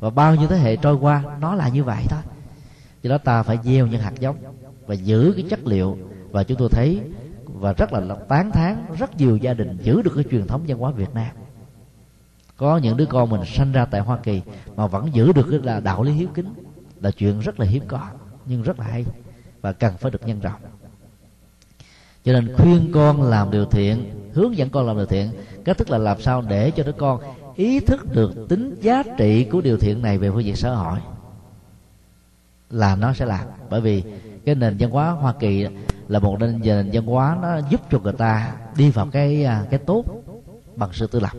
[0.00, 2.20] và bao nhiêu thế hệ trôi qua nó là như vậy thôi.
[3.02, 4.36] Do đó ta phải gieo những hạt giống
[4.86, 5.98] và giữ cái chất liệu,
[6.30, 7.00] và chúng tôi thấy,
[7.44, 10.78] và rất là tán thán, rất nhiều gia đình giữ được cái truyền thống văn
[10.78, 11.36] hóa Việt Nam.
[12.56, 14.42] Có những đứa con mình sanh ra tại Hoa Kỳ
[14.76, 16.54] mà vẫn giữ được cái là đạo lý hiếu kính,
[17.00, 18.00] là chuyện rất là hiếm có,
[18.46, 19.04] nhưng rất là hay
[19.62, 20.60] và cần phải được nhân rộng.
[22.24, 25.30] Cho nên khuyên con làm điều thiện, hướng dẫn con làm điều thiện,
[25.64, 27.20] cách thức là làm sao để cho đứa con
[27.56, 30.98] ý thức được tính giá trị của điều thiện này về phương diện xã hội
[32.70, 33.46] là nó sẽ làm.
[33.70, 34.02] Bởi vì
[34.44, 35.66] cái nền văn hóa Hoa Kỳ
[36.08, 39.64] là một nền nền văn hóa nó giúp cho người ta đi vào cái à,
[39.70, 40.04] cái tốt
[40.76, 41.32] bằng sự tự lập.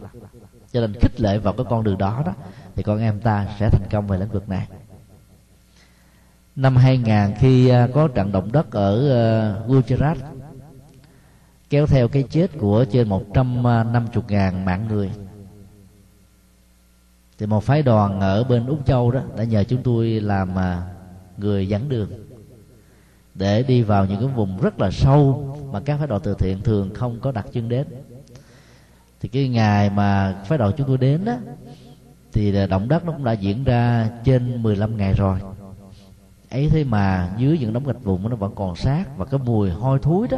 [0.72, 2.34] Cho nên khích lệ vào cái con đường đó đó,
[2.76, 4.68] thì con em ta sẽ thành công về lĩnh vực này
[6.56, 10.16] năm 2000 khi à, có trận động đất ở à, Gujarat,
[11.70, 15.12] kéo theo cái chết của trên 150 à, ngàn mạng người.
[17.38, 20.50] Thì một phái đoàn ở bên Úc Châu đó đã nhờ chúng tôi làm
[21.38, 22.10] người dẫn đường
[23.36, 26.62] để đi vào những cái vùng rất là sâu mà các phái đoàn từ thiện
[26.62, 27.88] thường không có đặt chân đến.
[29.22, 31.38] Thì cái ngày mà phái đoàn chúng tôi đến đó,
[32.34, 35.40] thì động đất nó cũng đã diễn ra trên 15 ngày rồi
[36.54, 39.70] ấy thế mà dưới những đống gạch vụn nó vẫn còn sát và cái mùi
[39.70, 40.38] hôi thối đó,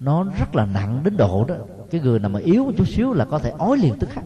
[0.00, 1.54] nó rất là nặng đến độ đó.
[1.90, 4.24] Cái người nào mà yếu một chút xíu là có thể ói liền tức khắc.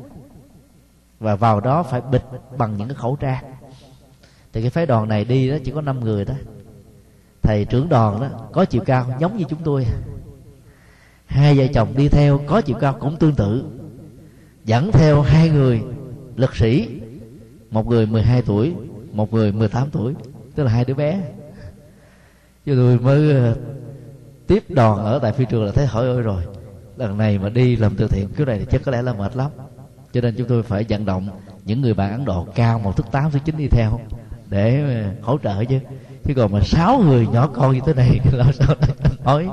[1.20, 2.22] Và vào đó phải bịt
[2.58, 3.44] bằng những cái khẩu trang.
[4.52, 6.34] Thì cái phái đoàn này đi đó chỉ có 5 người đó
[7.42, 9.86] thầy trưởng đoàn đó có chiều cao giống như chúng tôi.
[11.26, 13.64] Hai vợ chồng đi theo có chiều cao cũng tương tự.
[14.64, 15.82] Dẫn theo hai người
[16.36, 17.00] lực sĩ,
[17.70, 18.74] một người 12 tuổi,
[19.12, 20.14] một người 18 tuổi
[20.60, 21.20] tức là hai đứa bé.
[22.64, 23.54] Chứ tôi mới ờ,
[24.46, 26.42] tiếp đoàn ở tại phi trường là thấy hỏi ơi rồi,
[26.96, 29.36] lần này mà đi làm từ thiện kiểu này thì chắc có lẽ là mệt
[29.36, 29.50] lắm.
[30.12, 31.30] Cho nên chúng tôi phải vận động
[31.64, 34.00] những người bạn ấn độ cao một thước tám, thước chín đi theo
[34.50, 35.78] để ờ, hỗ trợ chứ.
[36.24, 38.74] Chứ còn mà sáu người nhỏ con như thế này làm sao
[39.24, 39.50] nói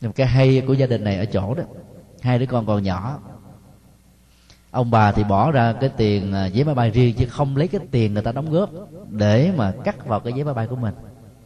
[0.00, 1.64] nhưng cái hay của gia đình này ở chỗ đó,
[2.20, 3.18] hai đứa con còn nhỏ
[4.74, 7.68] ông bà thì bỏ ra cái tiền giấy vé máy bay riêng chứ không lấy
[7.68, 8.70] cái tiền người ta đóng góp
[9.10, 10.94] để mà cắt vào cái vé máy bay của mình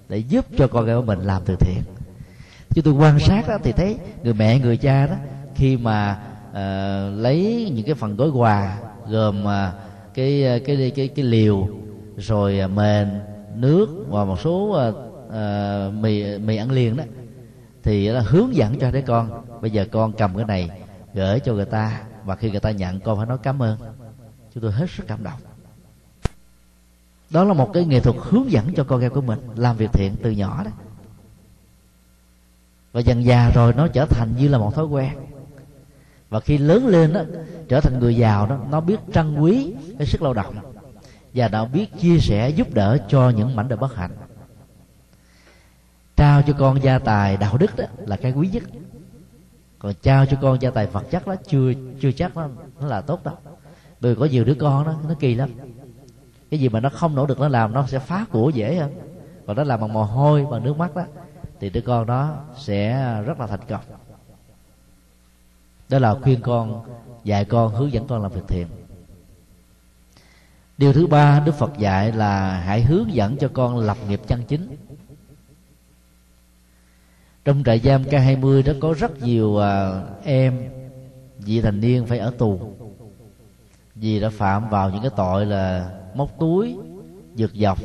[0.09, 1.83] để giúp cho con gái của mình làm từ thiện.
[2.75, 5.15] Chứ tôi quan sát đó thì thấy người mẹ người cha đó
[5.55, 6.19] khi mà
[6.51, 9.51] uh, lấy những cái phần gói quà gồm uh,
[10.15, 11.69] cái, cái cái cái cái liều
[12.17, 13.09] rồi uh, mền
[13.55, 14.95] nước và một số uh,
[15.29, 17.05] uh, mì mì ăn liền đó
[17.83, 20.71] thì là hướng dẫn cho đứa con bây giờ con cầm cái này
[21.15, 23.79] gửi cho người ta và khi người ta nhận con phải nói cảm ơn,
[24.55, 25.41] chúng tôi hết sức cảm động.
[27.31, 29.93] Đó là một cái nghệ thuật hướng dẫn cho con em của mình làm việc
[29.93, 30.71] thiện từ nhỏ đó.
[32.93, 35.13] Và dần già rồi nó trở thành như là một thói quen.
[36.29, 37.23] Và khi lớn lên đó,
[37.69, 40.55] trở thành người giàu đó, nó biết trân quý cái sức lao động.
[41.35, 44.17] Và đã biết chia sẻ, giúp đỡ cho những mảnh đời bất hạnh.
[46.17, 48.63] Trao cho con gia tài đạo đức đó là cái quý nhất
[49.79, 52.49] còn trao cho con gia tài vật chất đó chưa chưa chắc nó,
[52.81, 53.35] nó là tốt đâu.
[54.01, 55.51] Bởi có nhiều đứa con đó nó kỳ lắm.
[56.51, 58.95] Cái gì mà nó không nỗ lực nó làm nó sẽ phá của dễ hơn.
[59.47, 61.03] Còn nó làm bằng mồ hôi bằng nước mắt đó
[61.61, 62.93] thì đứa con đó sẽ
[63.27, 63.81] rất là thành công.
[65.89, 66.85] Đó là khuyên con
[67.25, 68.67] dạy con hướng dẫn con làm việc thiện.
[70.79, 74.43] Điều thứ ba đức phật dạy là hãy hướng dẫn cho con lập nghiệp chân
[74.49, 74.77] chính
[77.49, 80.71] trong trại giam K20 đó có rất nhiều à, em
[81.39, 82.61] vị thành niên phải ở tù.
[83.95, 86.77] Vì đã phạm vào những cái tội là móc túi
[87.35, 87.79] giật dọc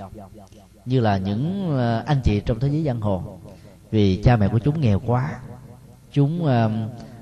[0.85, 3.39] như là những à, anh chị trong thế giới giang hồ.
[3.91, 5.39] Vì cha mẹ của chúng nghèo quá
[6.11, 6.69] chúng à,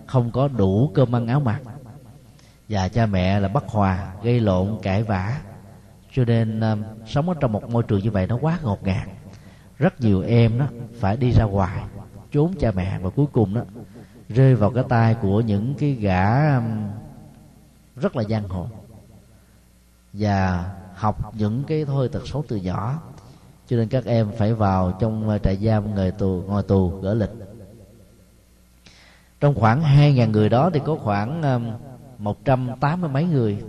[0.06, 1.62] không có đủ cơm ăn áo mặc.
[2.70, 5.42] Và cha mẹ là bất hòa gây lộn cãi vã.
[6.14, 6.76] Cho nên à,
[7.08, 9.08] sống ở trong một môi trường như vậy nó quá ngột ngạt.
[9.78, 10.66] Rất nhiều em đó
[11.00, 11.82] phải đi ra ngoài
[12.32, 13.62] trốn cha mẹ và cuối cùng đó,
[14.30, 16.90] rơi vào cái tay của những cái gã um,
[17.96, 18.68] rất là giang hồ.
[20.14, 23.02] Và học những cái thôi tật xấu từ nhỏ,
[23.68, 27.14] cho nên các em phải vào trong uh, trại giam người tù, ngồi tù gỡ
[27.14, 27.32] lịch.
[29.40, 31.72] Trong khoảng hai ngàn người đó thì có khoảng um,
[32.18, 33.64] một trăm tám mươi mấy người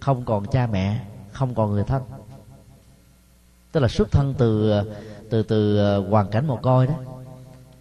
[0.00, 1.00] không còn cha mẹ,
[1.32, 2.02] không còn người thân.
[3.72, 4.86] Tức là xuất thân từ uh,
[5.30, 6.94] từ từ uh, hoàn cảnh mồ côi đó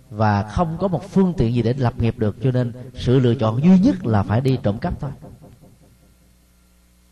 [0.10, 3.36] và không có một phương tiện gì để lập nghiệp được, cho nên sự lựa
[3.36, 5.12] chọn duy nhất là phải đi trộm cắp thôi.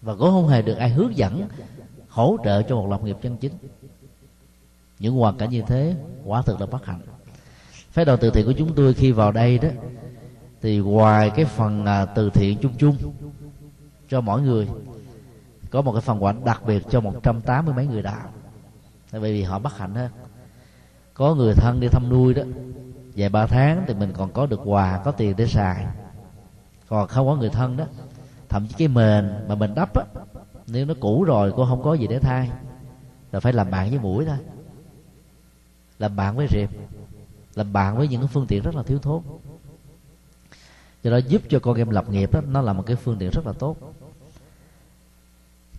[0.01, 1.47] Và cũng không hề được ai hướng dẫn,
[2.09, 3.53] hỗ trợ cho một lập nghiệp chân chính.
[4.99, 7.01] Những hoàn cảnh như thế, quả thực là bất hạnh.
[7.91, 9.69] Phái đoàn từ thiện của chúng tôi khi vào đây đó,
[10.61, 12.95] thì ngoài cái phần à, từ thiện chung chung
[14.09, 14.67] cho mỗi người,
[15.73, 18.29] có một cái phần quà đặc biệt cho 180 mấy người đạo
[19.11, 20.11] tại vì họ bất hạnh hơn
[21.13, 22.43] có người thân đi thăm nuôi đó
[23.15, 25.85] vài ba tháng thì mình còn có được quà có tiền để xài.
[26.89, 27.85] Còn không có người thân đó
[28.49, 30.05] thậm chí cái mền mà mình đắp á
[30.67, 32.49] nếu nó cũ rồi cô không có gì để thay.
[33.31, 34.37] Là phải làm bạn với mũi thôi.
[35.99, 36.69] Làm bạn với rệp
[37.55, 39.21] làm bạn với những cái phương tiện rất là thiếu thốn.
[41.03, 43.29] Do đó giúp cho con em lập nghiệp đó nó là một cái phương tiện
[43.33, 43.77] rất là tốt.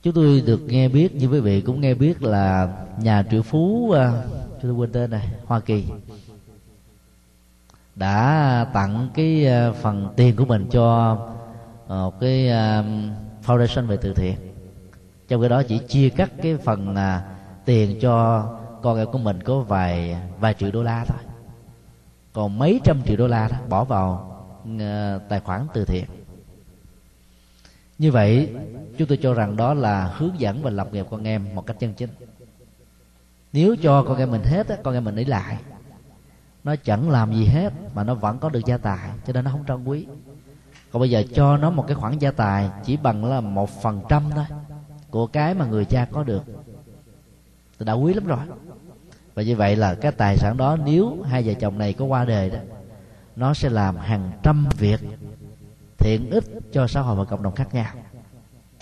[0.02, 3.90] Chúng tôi được nghe biết như quý vị cũng nghe biết là nhà triệu phú
[3.90, 3.96] uh,
[4.62, 5.84] tôi quên tên này hoa kỳ
[7.96, 11.16] đã tặng cái ờ, phần tiền của mình cho
[11.88, 12.84] một cái ờ,
[13.46, 14.36] foundation về từ thiện.
[15.28, 17.22] Trong cái đó chỉ chia cắt cái phần à,
[17.64, 18.44] tiền cho
[18.82, 21.18] con em của mình có vài vài triệu đô la thôi.
[22.32, 24.30] Còn mấy trăm triệu đô la đó bỏ vào
[25.28, 26.04] tài khoản từ thiện.
[27.98, 28.48] Như vậy
[28.98, 31.76] chúng tôi cho rằng đó là hướng dẫn và lập nghiệp con em một cách
[31.80, 32.10] chân chính.
[33.52, 35.58] Nếu cho con em mình hết á, con em mình để lại
[36.64, 39.50] nó chẳng làm gì hết, mà nó vẫn có được gia tài, cho nên nó
[39.50, 40.06] không trân quý.
[40.92, 44.00] Còn bây giờ cho nó một cái khoản gia tài chỉ bằng là một phần
[44.08, 44.44] trăm thôi,
[45.10, 46.42] của cái mà người cha có được.
[47.78, 48.38] Thì đã quý lắm rồi.
[49.34, 52.24] Và như vậy là cái tài sản đó, nếu hai vợ chồng này có qua
[52.24, 52.58] đời đó,
[53.36, 55.00] nó sẽ làm hàng trăm việc
[55.98, 57.92] thiện ích cho xã hội và cộng đồng khác nhau.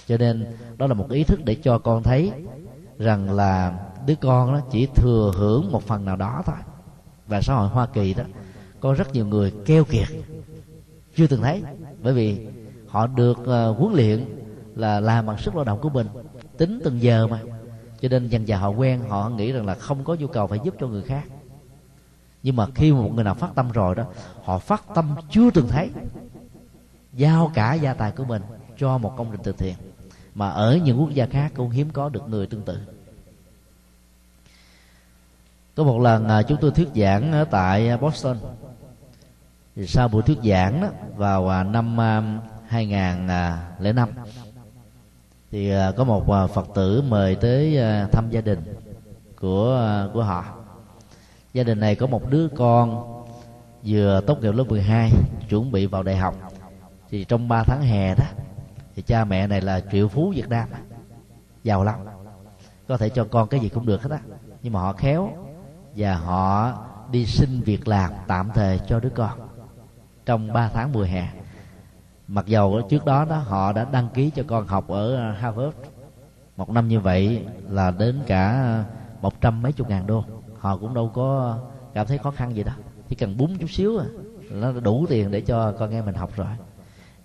[0.06, 2.32] Cho nên đó là một ý thức để cho con thấy
[2.98, 6.56] rằng là đứa con nó chỉ thừa hưởng một phần nào đó thôi
[7.32, 8.24] và xã hội hoa kỳ đó
[8.80, 10.08] có rất nhiều người keo kiệt.
[11.16, 11.62] Chưa từng thấy
[12.02, 12.46] bởi vì
[12.88, 14.24] họ được uh, huấn luyện
[14.74, 16.06] là làm bằng sức lao động của mình
[16.58, 17.40] tính từng giờ mà.
[18.00, 20.58] Cho nên dần dà họ quen họ nghĩ rằng là không có nhu cầu phải
[20.64, 21.24] giúp cho người khác.
[22.42, 24.04] Nhưng mà khi một người nào phát tâm rồi đó
[24.44, 25.90] họ phát tâm chưa từng thấy
[27.12, 28.42] giao cả gia tài của mình
[28.78, 29.74] cho một công trình từ thiện
[30.34, 32.78] mà ở những quốc gia khác cũng hiếm có được người tương tự
[35.76, 38.36] có một lần à, chúng tôi thuyết giảng ở tại Boston.
[39.76, 44.08] Thì sau buổi thuyết giảng đó, vào à, năm à, 2005
[45.50, 47.78] thì có một Phật tử mời tới
[48.12, 48.58] thăm gia đình
[49.40, 50.44] của của họ.
[51.52, 53.04] Gia đình này có một đứa con
[53.86, 55.10] vừa tốt nghiệp lớp 12
[55.48, 56.34] chuẩn bị vào đại học.
[57.10, 58.24] Thì trong 3 tháng hè đó,
[58.94, 60.68] thì cha mẹ này là triệu phú Việt Nam,
[61.64, 61.98] giàu lắm.
[62.88, 64.20] Có thể cho con cái gì cũng được hết á,
[64.62, 65.30] nhưng mà họ khéo
[65.96, 66.72] và họ
[67.10, 69.30] đi xin việc làm tạm thời cho đứa con.
[70.26, 71.28] Trong 3 tháng mùa hè,
[72.28, 75.76] mặc dầu trước đó đó, họ đã đăng ký cho con học ở ờ, Harvard.
[76.56, 78.84] Một năm như vậy là đến cả
[79.20, 80.24] một trăm mấy chục ngàn đô.
[80.58, 81.58] Họ cũng đâu có
[81.94, 82.74] cảm thấy khó khăn gì đâu.
[83.08, 84.06] Chỉ cần bún chút xíu à
[84.52, 86.46] nó đủ tiền để cho con em mình học rồi.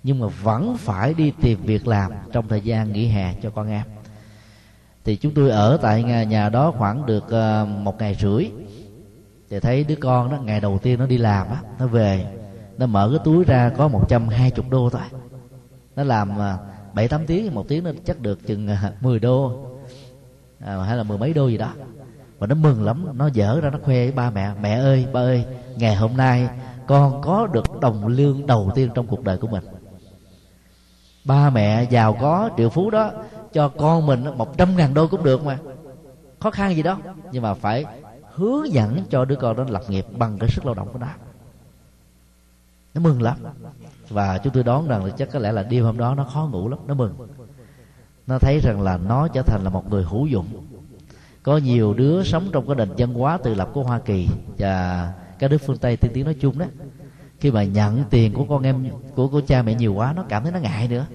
[0.03, 3.67] Nhưng mà vẫn phải đi tìm việc làm trong thời gian nghỉ hè cho con
[3.67, 3.85] em
[5.07, 8.45] thì chúng tôi ở tại nhà đó khoảng được ờ, một ngày rưỡi.
[9.49, 12.25] Thì thấy đứa con đó ngày đầu tiên nó đi làm á nó về
[12.77, 15.01] nó mở cái túi ra có một trăm hai chục đô thôi.
[15.95, 16.57] Nó làm ờ,
[16.93, 19.51] bảy tám tiếng một tiếng nó chắc được chừng ờ, 10 đô.
[20.59, 21.71] À, hay là mười mấy đô gì đó.
[22.39, 25.19] Và nó mừng lắm nó dở ra nó khoe với ba mẹ mẹ ơi ba
[25.19, 25.45] ơi
[25.75, 26.49] ngày hôm nay
[26.87, 29.63] con có được đồng lương đầu tiên trong cuộc đời của mình.
[31.23, 33.11] Ba mẹ giàu có triệu phú đó
[33.57, 35.57] cho con mình một trăm ngàn đô cũng được mà.
[36.39, 36.97] Khó khăn gì đó,
[37.31, 37.85] nhưng mà phải
[38.33, 41.07] hướng dẫn cho đứa con đó lập nghiệp bằng cái sức lao động của nó.
[42.93, 43.37] Nó mừng lắm.
[44.09, 46.47] Và chúng tôi đoán rằng là chắc có lẽ là đêm hôm đó nó khó
[46.51, 47.13] ngủ lắm, nó mừng.
[48.27, 50.47] Nó thấy rằng là nó trở thành là một người hữu dụng.
[51.43, 54.27] Có nhiều đứa sống trong cái nền văn hóa tự lập của hoa kỳ
[54.57, 56.65] và các nước phương tây tiên tiến nói chung đó.
[57.39, 60.43] Khi mà nhận tiền của con em, của của cha mẹ nhiều quá, nó cảm
[60.43, 61.05] thấy nó ngại nữa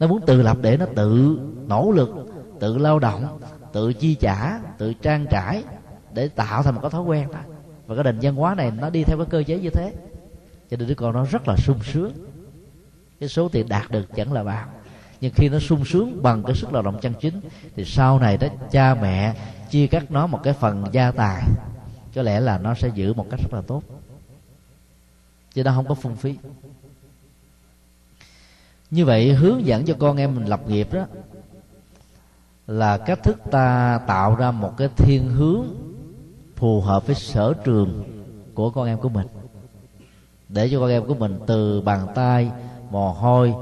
[0.00, 2.10] nó muốn tự lập để nó tự nỗ lực,
[2.60, 3.40] tự lao động,
[3.72, 5.64] tự chi trả, tự trang trải
[6.14, 7.38] để tạo thành một cái thói quen đó
[7.86, 9.92] và cái nền văn hóa này nó đi theo cái cơ chế như thế.
[10.70, 12.12] Cho nên đứa con nó rất là sung sướng.
[13.20, 14.66] Cái số tiền đạt được chẳng là bao.
[15.20, 17.40] Nhưng khi nó sung sướng bằng cái sức lao động chân chính,
[17.76, 19.34] thì sau này đó cha mẹ
[19.70, 21.42] chia cắt nó một cái phần gia tài.
[22.14, 23.82] Có lẽ là nó sẽ giữ một cách rất là tốt.
[25.54, 26.36] Chứ nó không có phung phí
[28.90, 31.06] như vậy hướng dẫn cho con em mình lập nghiệp đó
[32.66, 35.66] là cách thức ta tạo ra một cái thiên hướng
[36.56, 38.04] phù hợp với sở trường
[38.54, 39.26] của con em của mình.
[40.48, 42.50] Để cho con em của mình từ bàn tay,
[42.90, 43.54] mồ hôi,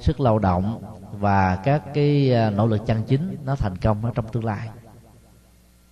[0.00, 0.82] sức lao động
[1.12, 4.68] và các cái à, nỗ lực chân chính nó thành công ở trong tương lai.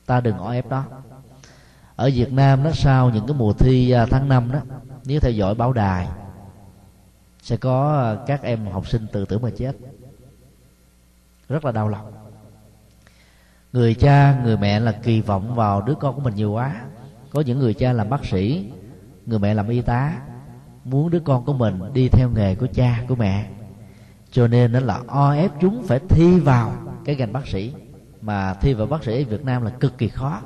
[0.07, 0.85] Ta đừng o ép đó
[1.97, 4.59] ở Việt Nam đó, sau những cái mùa thi à, tháng năm đó,
[5.05, 6.09] nếu theo dõi báo đài
[7.45, 9.77] sẽ có ờ, các em học sinh tự tử mà chết.
[11.49, 12.13] Rất là đau lòng.
[13.73, 16.85] Người cha, người mẹ là kỳ vọng vào đứa con của mình nhiều quá.
[17.31, 18.73] Có những người cha làm bác sĩ,
[19.27, 20.13] người mẹ làm y tá,
[20.85, 23.47] muốn đứa con của mình đi theo nghề của cha, của mẹ.
[24.31, 26.73] Cho nên nó là o ép chúng phải thi vào
[27.05, 27.73] cái ngành bác sĩ.
[28.21, 30.41] Mà thi vào bác sĩ ở Việt Nam là cực kỳ khó.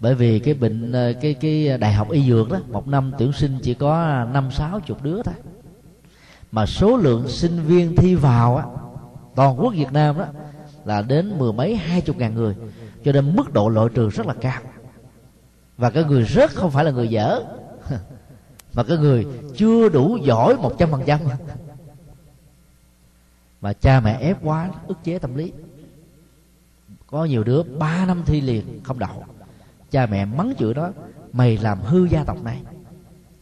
[0.00, 3.12] Bởi vì cái bệnh ờ, cái cái ờ, đại học y dược đó, một năm
[3.18, 5.34] tuyển sinh chỉ có năm sáu chục đứa thôi
[6.56, 8.64] mà số lượng sinh viên thi vào á,
[9.34, 10.24] toàn quốc Việt Nam đó,
[10.84, 12.56] là đến mười mấy, hai chục ngàn người.
[13.04, 14.60] Cho nên mức độ loại trừ rất là cao.
[15.76, 17.40] Và cái người rớt không phải là người dở.
[18.74, 19.26] Mà cái người
[19.56, 21.20] chưa đủ giỏi một trăm phần trăm.
[23.60, 25.52] Mà cha mẹ ép quá, ức chế tâm lý.
[27.06, 29.24] Có nhiều đứa ba năm thi liền không đậu.
[29.90, 30.90] Cha mẹ mắng chửi đó,
[31.32, 32.62] mày làm hư gia tộc này.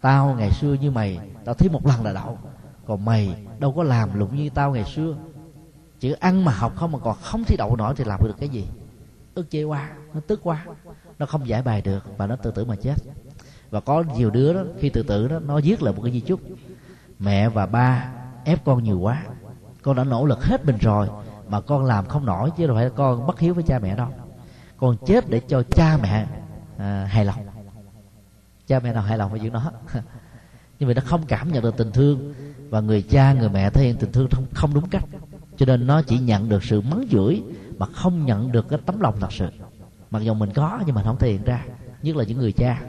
[0.01, 2.39] Tao ngày xưa như mày, tao thi một lần là đậu
[2.87, 5.17] còn mày đâu có làm lụng như tao ngày xưa.
[6.01, 8.49] Chỉ ăn mà học không mà còn không thi đậu nổi thì làm được cái
[8.49, 8.67] gì?
[9.35, 10.67] Ức chế quá nó tức quá.
[11.19, 12.95] Nó không giải bài được và nó tự tử mà chết.
[13.71, 16.21] Và có nhiều đứa đó khi tự tử đó nó viết lại một cái di
[16.21, 16.41] chúc.
[17.19, 18.13] Mẹ và ba
[18.45, 19.25] ép con nhiều quá.
[19.83, 21.09] Con đã nỗ lực hết mình rồi
[21.49, 24.09] mà con làm không nổi chứ đâu phải con bất hiếu với cha mẹ đâu.
[24.77, 26.27] Con chết để cho cha mẹ
[26.79, 27.47] à, hài lòng.
[28.67, 29.73] Cha mẹ nào hài lòng với chuyện đó
[30.85, 32.35] nhưng vì nó không cảm nhận được tình thương.
[32.71, 35.05] Và người cha, người mẹ thể hiện tình thương không không đúng cách.
[35.57, 37.43] Cho nên nó chỉ nhận được sự mắng chửi
[37.79, 39.49] mà không nhận được cái tấm lòng thật sự.
[40.11, 41.65] Mặc dù mình có nhưng mà không thể hiện ra,
[42.03, 42.83] nhất là những người cha.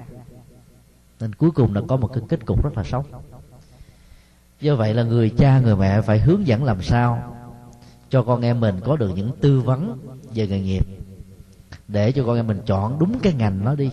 [1.20, 3.04] Nên cuối cùng là có một cái kết cục rất là xấu.
[4.62, 7.36] Do vậy là người cha, người mẹ phải hướng dẫn làm sao
[8.10, 9.98] cho con em mình có được những tư vấn
[10.34, 10.88] về nghề nghiệp.
[11.88, 13.90] Để cho con em mình chọn đúng cái ngành nó đi.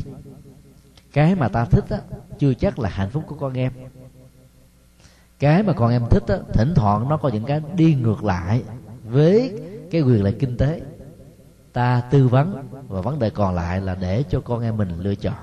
[1.12, 1.98] Cái mà ta thích á,
[2.38, 3.72] chưa chắc là hạnh phúc của con em
[5.42, 8.62] cái mà con em thích á, thỉnh thoảng nó có những cái đi ngược lại
[9.04, 10.80] với cái quyền lợi kinh tế.
[11.72, 15.14] Ta tư vấn và vấn đề còn lại là để cho con em mình lựa
[15.14, 15.34] chọn.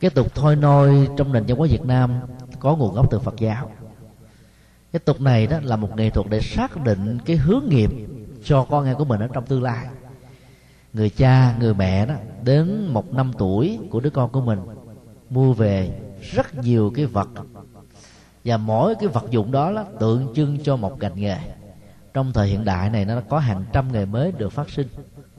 [0.00, 2.20] Cái tục thôi nôi trong nền văn hóa Việt Nam
[2.58, 3.70] có nguồn gốc từ Phật giáo.
[4.92, 7.90] Cái tục này đó là một nghệ thuật để xác định cái hướng nghiệp
[8.44, 9.86] cho con em của mình ở trong tương lai.
[10.92, 14.58] Người cha, người mẹ đó, đến một năm tuổi của đứa con của mình,
[15.30, 17.28] mua về rất nhiều cái vật
[18.44, 21.36] và mỗi cái vật dụng đó là tượng trưng cho một ngành nghề.
[22.14, 24.88] Trong thời hiện đại này nó có hàng trăm nghề mới được phát sinh.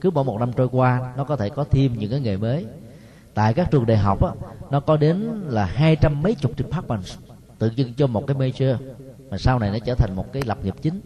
[0.02, 2.66] Cứ mỗi một năm trôi qua nó có thể có thêm những cái nghề mới.
[3.34, 4.32] Tại các trường đại học á,
[4.70, 7.04] nó có đến là hai trăm mấy chục department
[7.60, 8.76] tượng trưng cho một cái major
[9.30, 11.02] mà sau này nó trở thành một cái lập nghiệp chính.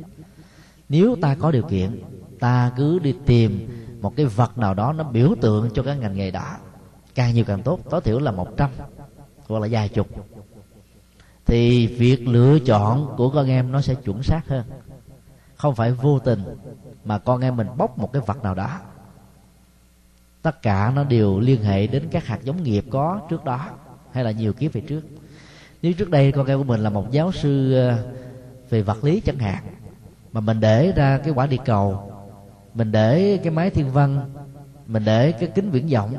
[0.90, 2.02] Nếu ta có điều kiện
[2.40, 3.68] ta cứ đi tìm
[4.02, 6.56] một cái vật nào đó nó biểu tượng cho cái ngành nghề đó
[7.16, 8.70] càng nhiều càng tốt tối thiểu là một trăm
[9.48, 10.08] hoặc là vài chục
[11.46, 14.64] thì việc lựa chọn của con em nó sẽ chuẩn xác hơn.
[15.56, 16.44] Không phải vô tình
[17.06, 18.80] mà con em mình bóc một cái vật nào đó.
[20.42, 23.70] Tất cả nó đều liên hệ đến các hạt giống nghiệp có trước đó,
[24.12, 25.02] hay là nhiều kiếp về trước.
[25.82, 28.06] Nếu trước đây con em của mình là một giáo sư ờ,
[28.70, 29.64] về vật lý chẳng hạn,
[30.32, 32.12] mà mình để ra cái quả địa cầu,
[32.74, 34.32] mình để cái máy thiên văn,
[34.86, 36.16] mình để cái kính viễn vọng,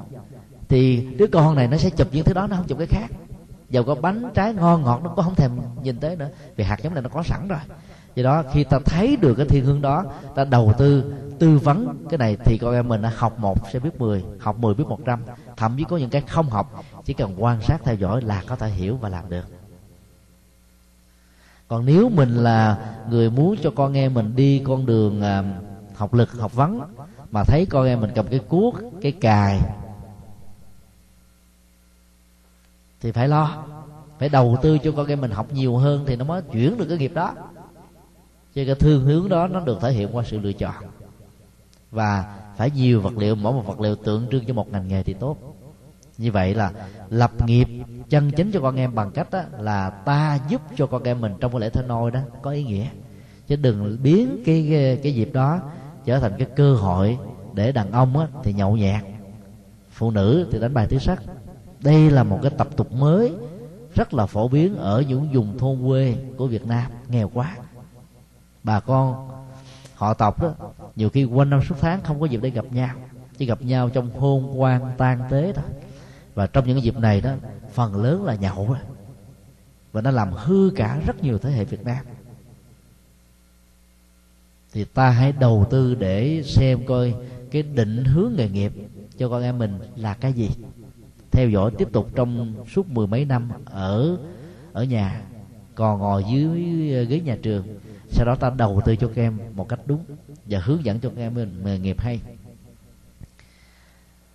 [0.68, 3.08] thì đứa con này nó sẽ chụp những thứ đó, nó không chụp cái khác
[3.70, 5.50] dầu có bánh trái ngon ngọt nó cũng không thèm
[5.82, 6.28] nhìn tới nữa.
[6.56, 7.58] Vì hạt giống này nó có sẵn rồi.
[8.14, 10.04] Do đó, khi ta thấy được cái thiên hướng đó,
[10.34, 13.78] ta đầu tư tư vấn cái này thì con em mình đã học một, sẽ
[13.78, 15.20] biết 10 học 10 biết 100
[15.56, 18.56] thậm chí có những cái không học, chỉ cần quan sát theo dõi là có
[18.56, 19.44] thể hiểu và làm được.
[21.68, 22.76] Còn nếu mình là
[23.10, 25.42] người muốn cho con em mình đi con đường à,
[25.94, 26.80] học lực, học vấn,
[27.30, 29.60] mà thấy con em mình cầm cái cuốc, cái cài
[33.00, 33.66] thì phải lo.
[34.18, 36.86] Phải đầu tư cho con em mình học nhiều hơn thì nó mới chuyển được
[36.88, 37.34] cái nghiệp đó.
[38.54, 40.74] Cho cái thương hướng đó nó được thể hiện qua sự lựa chọn.
[41.90, 42.24] Và
[42.56, 45.14] phải nhiều vật liệu mỗi một vật liệu tượng trưng cho một ngành nghề thì
[45.14, 45.36] tốt.
[46.18, 46.72] Như vậy là
[47.10, 47.68] lập nghiệp
[48.10, 51.32] chân chính cho con em bằng cách đó là ta giúp cho con em mình
[51.40, 52.86] trong cái lễ thơ nôi đó có ý nghĩa.
[53.46, 55.60] Chứ đừng biến cái cái, cái dịp đó
[56.04, 57.18] trở thành cái cơ hội
[57.52, 59.02] để đàn ông á, thì nhậu nhẹt.
[59.90, 61.22] Phụ nữ thì đánh bài tứ sắc
[61.80, 63.32] đây là một cái tập tục mới,
[63.94, 67.56] rất là phổ biến ở những vùng thôn quê của Việt Nam, nghèo quá.
[68.62, 69.30] Bà con,
[69.94, 70.54] họ tộc đó
[70.96, 72.96] nhiều khi quanh năm suốt tháng không có dịp để gặp nhau,
[73.38, 75.64] chỉ gặp nhau trong hôn quan tang tế thôi.
[76.34, 77.30] Và trong những dịp này đó,
[77.72, 78.80] phần lớn là nhậu đó.
[79.92, 82.06] và nó làm hư cả rất nhiều thế hệ Việt Nam.
[84.72, 87.14] Thì ta hãy đầu tư để xem coi
[87.50, 88.72] cái định hướng nghề nghiệp
[89.18, 90.50] cho con em mình là cái gì
[91.36, 94.16] theo dõi tiếp tục trong suốt mười mấy năm ở
[94.72, 95.22] ở nhà,
[95.74, 96.60] còn ngồi dưới
[97.04, 97.66] ghế nhà trường.
[98.08, 100.04] Sau đó ta đầu tư cho các em một cách đúng
[100.44, 102.20] và hướng dẫn cho các em nghề nghiệp hay.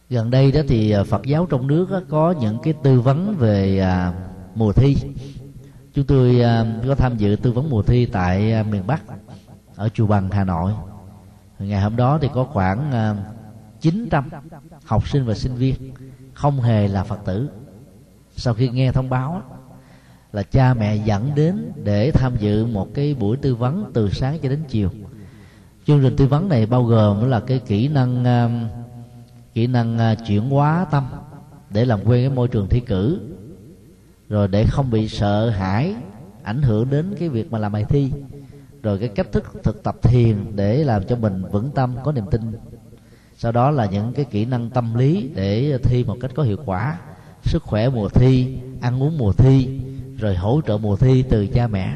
[0.10, 3.80] Gần đây đó thì à, Phật giáo trong nước có những cái tư vấn về
[3.80, 4.14] à,
[4.56, 4.96] mùa thi.
[5.94, 9.02] Chúng tôi à, có tham dự tư vấn mùa thi tại miền Bắc,
[9.76, 10.72] ở chùa Bằng, Hà Nội.
[11.60, 12.92] Ngày hôm đó thì có khoảng
[13.82, 14.30] 900
[14.86, 15.76] học sinh và sinh viên
[16.42, 17.50] không hề là Phật tử.
[18.36, 19.42] Sau khi nghe thông báo,
[20.34, 24.40] là cha mẹ dẫn đến để tham dự một cái buổi tư vấn từ sáng
[24.40, 24.90] cho đến chiều.
[25.88, 28.68] Chương trình tư vấn này bao gồm là cái kỹ năng um,
[29.54, 31.06] kỹ năng uh, chuyển hóa tâm
[31.70, 33.20] để làm quen cái môi trường thi cử,
[34.30, 35.96] rồi để không bị sợ hãi,
[36.44, 38.12] ảnh hưởng đến cái việc mà làm bài thi,
[38.84, 42.26] rồi cái cách thức thực tập thiền để làm cho mình vững tâm, có niềm
[42.32, 42.42] tin
[43.42, 46.58] sau đó là những cái kỹ năng tâm lý để thi một cách có hiệu
[46.66, 46.98] quả.
[47.44, 49.82] Sức khỏe mùa thi, ăn uống mùa thi,
[50.18, 51.96] rồi hỗ trợ mùa thi từ cha mẹ.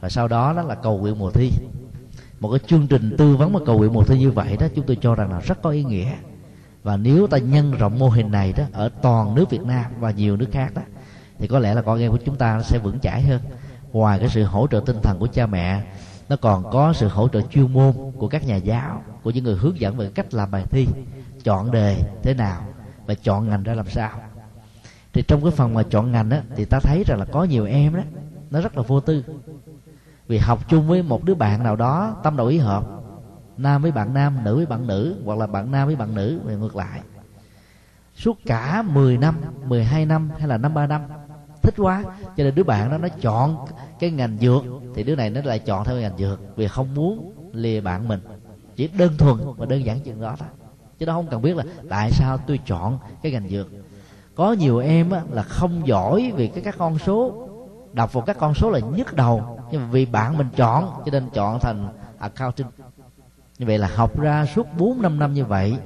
[0.00, 1.50] Và sau đó đó là cầu nguyện mùa thi.
[2.40, 4.86] Một cái chương trình tư vấn và cầu nguyện mùa thi như vậy đó, chúng
[4.86, 6.12] tôi cho rằng là rất có ý nghĩa.
[6.82, 10.10] Và nếu ta nhân rộng mô hình này đó ở toàn nước Việt Nam và
[10.10, 10.82] nhiều nước khác đó,
[11.38, 13.40] thì có lẽ là con em của chúng ta sẽ vững chãi hơn.
[13.92, 15.82] Ngoài cái sự hỗ trợ tinh thần của cha mẹ
[16.28, 19.56] nó còn có sự hỗ trợ chuyên môn của các nhà giáo, của những người
[19.56, 20.86] hướng dẫn về cách làm bài thi,
[21.44, 22.62] chọn đề thế nào
[23.06, 24.10] và chọn ngành ra làm sao.
[25.12, 27.66] Thì trong cái phần mà chọn ngành đó thì ta thấy rằng là có nhiều
[27.66, 28.02] em đó,
[28.50, 29.24] nó rất là vô tư.
[30.28, 32.84] Vì học chung với một đứa bạn nào đó, tâm đầu ý hợp,
[33.56, 36.40] nam với bạn nam, nữ với bạn nữ, hoặc là bạn nam với bạn nữ
[36.44, 37.00] và ngược lại.
[38.14, 41.02] Suốt cả 10 năm 12 năm hay là năm ba năm,
[41.62, 42.02] thích quá,
[42.36, 43.66] cho nên đứa bạn đó nó chọn
[43.98, 47.32] cái ngành dược thì đứa này nó lại chọn theo ngành dược vì không muốn
[47.52, 48.20] lìa bạn mình.
[48.76, 50.48] Chỉ đơn thuần và đơn giản chuyện đó thôi.
[50.98, 53.66] Chứ nó không cần biết là tại sao tôi chọn cái ngành dược.
[54.34, 57.48] Có nhiều em á, là không giỏi vì cái các con số
[57.92, 59.60] đọc vào các con số là nhức đầu.
[59.70, 61.88] Nhưng mà vì bạn mình chọn cho nên chọn thành
[62.18, 62.66] accounting.
[63.58, 65.76] Như vậy là học ra suốt bốn năm năm như vậy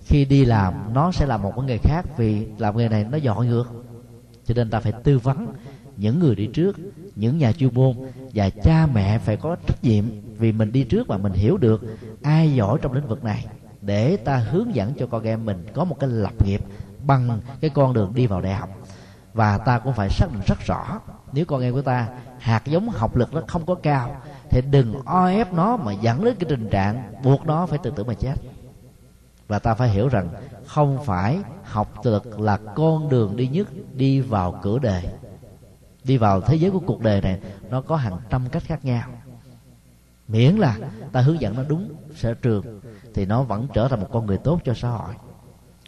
[0.00, 3.16] khi đi làm nó sẽ là một cái nghề khác vì làm nghề này nó
[3.16, 3.64] giỏi ngược.
[4.44, 5.46] Cho nên ta phải tư vấn
[5.96, 6.76] những người đi trước
[7.16, 7.96] những nhà chuyên môn
[8.34, 10.04] và cha mẹ phải có trách nhiệm
[10.38, 11.84] vì mình đi trước và mình hiểu được
[12.22, 13.46] ai giỏi trong lĩnh vực này,
[13.80, 16.60] để ta hướng dẫn cho con em mình có một cái lập nghiệp
[17.06, 18.68] bằng cái con đường đi vào đại học.
[19.34, 21.00] Và ta cũng phải xác định rất rõ,
[21.32, 22.08] nếu con em của ta
[22.38, 24.16] hạt giống học lực nó không có cao,
[24.50, 27.90] thì đừng o ép nó mà dẫn đến cái tình trạng buộc nó phải tự
[27.90, 28.34] tử mà chết.
[29.48, 30.28] Và ta phải hiểu rằng
[30.66, 35.02] không phải học lực là con đường đi nhất đi vào cửa đề
[36.04, 37.40] đi vào thế giới của cuộc đời này,
[37.70, 39.08] nó có hàng trăm cách khác nhau.
[40.28, 40.78] Miễn là
[41.12, 42.80] ta hướng dẫn nó đúng, sở trường,
[43.14, 45.14] thì nó vẫn trở thành một con người tốt cho xã hội.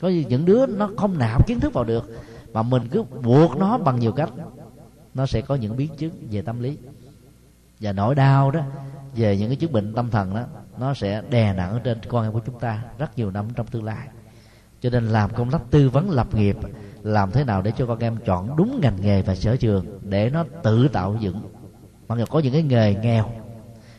[0.00, 2.10] Có những đứa nó không nạp kiến thức vào được,
[2.52, 4.30] mà mình cứ buộc nó bằng nhiều cách,
[5.14, 6.78] nó sẽ có những biến chứng về tâm lý.
[7.80, 8.60] Và nỗi đau đó,
[9.14, 10.44] về những cái chứng bệnh tâm thần đó,
[10.78, 13.66] nó sẽ đè nặng ở trên con em của chúng ta rất nhiều năm trong
[13.66, 14.08] tương lai.
[14.80, 16.56] Cho nên làm công tác tư vấn lập nghiệp
[17.06, 20.30] làm thế nào để cho con em chọn đúng ngành nghề và sở trường để
[20.30, 21.40] nó tự tạo dựng.
[22.08, 23.30] Mặc dù có những cái nghề nghèo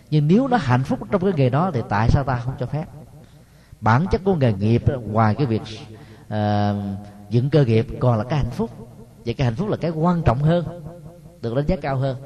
[0.10, 2.66] nhưng nếu nó hạnh phúc trong cái nghề đó thì tại sao ta không cho
[2.66, 2.86] phép?
[3.82, 5.62] Bản chất của nghề nghiệp ngoài cái việc
[6.28, 6.36] uh,
[7.30, 8.70] dựng cơ nghiệp còn là cái hạnh phúc.
[9.26, 10.66] Vậy cái hạnh phúc là cái quan trọng hơn
[11.42, 12.18] được đánh giá cao hơn.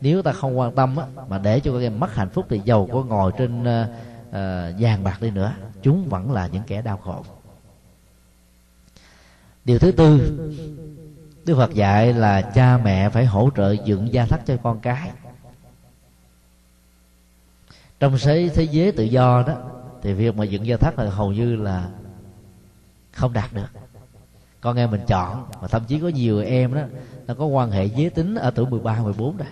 [0.00, 2.60] Nếu ta không quan tâm á, mà để cho các em mất hạnh phúc thì
[2.64, 3.88] giàu có ngồi trên uh,
[4.28, 4.34] uh,
[4.78, 5.52] vàng bạc đi nữa
[5.82, 7.24] chúng vẫn là những kẻ đau khổ
[9.64, 10.38] điều thứ tư
[11.44, 15.10] đức phật dạy là cha mẹ phải hỗ trợ dựng gia thất cho con cái.
[18.00, 19.54] Trong thế thế giới tự do đó
[20.02, 21.88] thì việc mà dựng gia thất là hầu như là
[23.12, 23.70] không đạt được.
[24.60, 26.80] Con em mình chọn và thậm chí có nhiều em đó
[27.26, 29.48] nó có quan hệ giới tính ở tuổi 13, 14 rồi.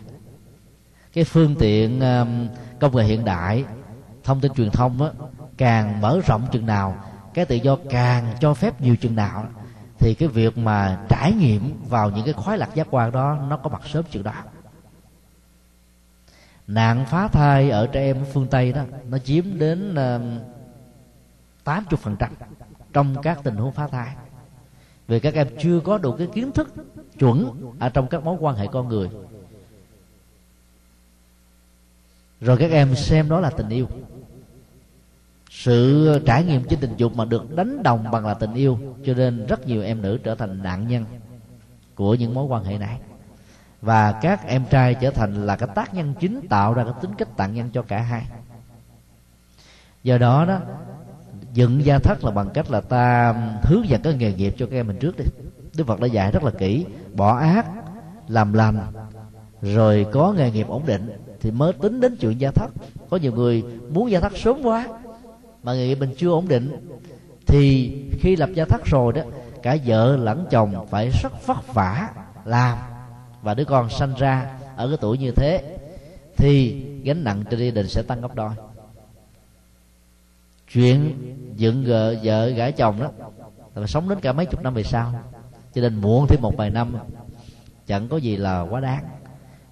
[1.12, 2.48] Cái phương tiện um,
[2.80, 3.64] công nghệ hiện đại
[4.24, 5.10] thông tin truyền thông đó,
[5.56, 7.04] càng mở rộng chừng nào
[7.34, 9.46] cái tự do càng cho phép nhiều chừng nào
[9.98, 13.56] thì cái việc mà trải nghiệm vào những cái khoái lạc giác quan đó, nó
[13.56, 14.32] có mặt sớm chừng đó.
[16.66, 19.94] Nạn phá thai ở trẻ em phương tây đó, nó chiếm đến
[21.64, 22.32] tám chục phần trăm
[22.92, 24.16] trong các tình huống phá thai.
[25.08, 26.74] Vì các em chưa có đủ cái kiến thức
[27.18, 29.10] chuẩn ở trong các mối quan hệ con người.
[32.40, 33.88] Rồi các em xem đó là tình yêu
[35.50, 39.14] sự trải nghiệm trên tình dục mà được đánh đồng bằng là tình yêu, cho
[39.14, 41.04] nên rất nhiều em nữ trở thành nạn nhân
[41.94, 42.98] của những mối quan hệ này.
[43.82, 47.10] Và các em trai trở thành là cái tác nhân chính tạo ra cái tính
[47.18, 48.26] cách tạng nhân cho cả hai.
[50.02, 50.58] Do đó đó,
[51.54, 54.76] dựng gia thất là bằng cách là ta hướng dẫn cái nghề nghiệp cho các
[54.76, 55.24] em mình trước đi.
[55.76, 57.66] Đức phật đã dạy rất là kỹ, bỏ ác,
[58.28, 58.78] làm lành,
[59.62, 62.70] rồi có nghề nghiệp ổn định thì mới tính đến chuyện gia thất.
[63.10, 64.86] Có nhiều người muốn gia thất sớm quá
[65.62, 66.88] mà người mình chưa ổn định.
[67.46, 69.22] Thì khi lập gia thất rồi đó
[69.62, 72.08] cả vợ lẫn chồng phải rất vất vả
[72.44, 72.78] làm.
[73.42, 75.78] Và đứa con sanh ra ở cái tuổi như thế
[76.36, 78.50] thì gánh nặng trên gia đình sẽ tăng gấp đôi.
[80.72, 81.14] Chuyện
[81.56, 83.10] dựng vợ, vợ gả chồng đó
[83.74, 85.12] là sống đến cả mấy chục năm về sau.
[85.74, 86.96] Cho nên muộn thêm một vài năm
[87.86, 89.04] chẳng có gì là quá đáng.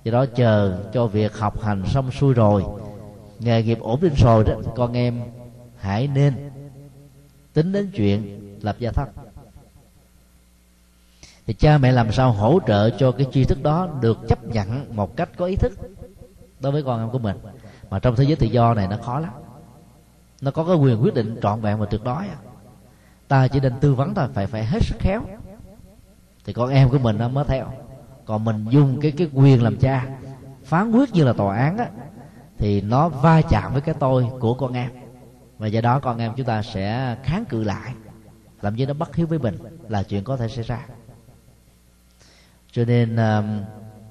[0.05, 2.65] Do đó chờ cho việc học hành xong xuôi rồi
[3.39, 5.21] nghề nghiệp ổn định rồi đó con em
[5.87, 6.51] hãy nên
[7.53, 9.09] tính đến chuyện lập gia thất
[11.47, 14.97] thì cha mẹ làm sao hỗ trợ cho cái tri thức đó được chấp nhận
[14.97, 15.73] một cách có ý thức
[16.61, 17.37] đối với con em của mình?
[17.91, 19.31] Mà trong thế giới tự do này nó khó lắm.
[20.41, 22.25] Nó có cái quyền quyết định trọn vẹn và tuyệt đối
[23.29, 25.21] ta chỉ nên tư vấn thôi, phải phải hết sức khéo.
[26.45, 27.67] Thì con em của mình nó mới theo.
[28.25, 30.07] Còn mình dùng cái cái quyền làm cha,
[30.65, 31.87] phán quyết như là tòa án á,
[32.59, 34.91] thì nó va chạm với cái tôi của con em
[35.59, 37.95] và do đó con em chúng ta sẽ kháng cự lại.
[38.63, 39.57] Làm như nó bất hiếu với mình
[39.89, 40.87] là chuyện có thể xảy ra.
[42.73, 43.45] Cho nên uh,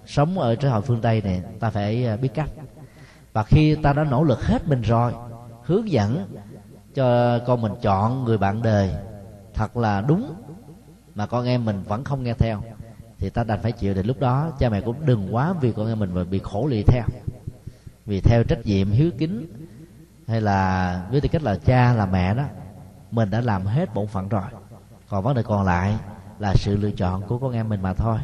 [0.05, 2.49] sống ở trái hội phương tây này ta phải uh, biết cách.
[3.33, 5.13] Và khi ta đã nỗ lực hết mình rồi
[5.63, 6.35] hướng dẫn
[6.93, 8.91] cho con mình chọn người bạn đời
[9.53, 10.33] thật là đúng
[11.15, 12.61] mà con em mình vẫn không nghe theo
[13.17, 14.51] thì ta đành phải chịu thì lúc đó.
[14.59, 17.03] Cha mẹ cũng đừng quá vì con em mình mà bị khổ lì theo.
[18.05, 19.47] Vì theo trách nhiệm hiếu kính
[20.27, 22.43] hay là với tư cách là cha, là mẹ đó,
[23.11, 24.43] mình đã làm hết bổn phận rồi.
[25.09, 25.97] Còn vấn đề còn lại
[26.39, 28.17] là sự lựa chọn của con em mình mà thôi.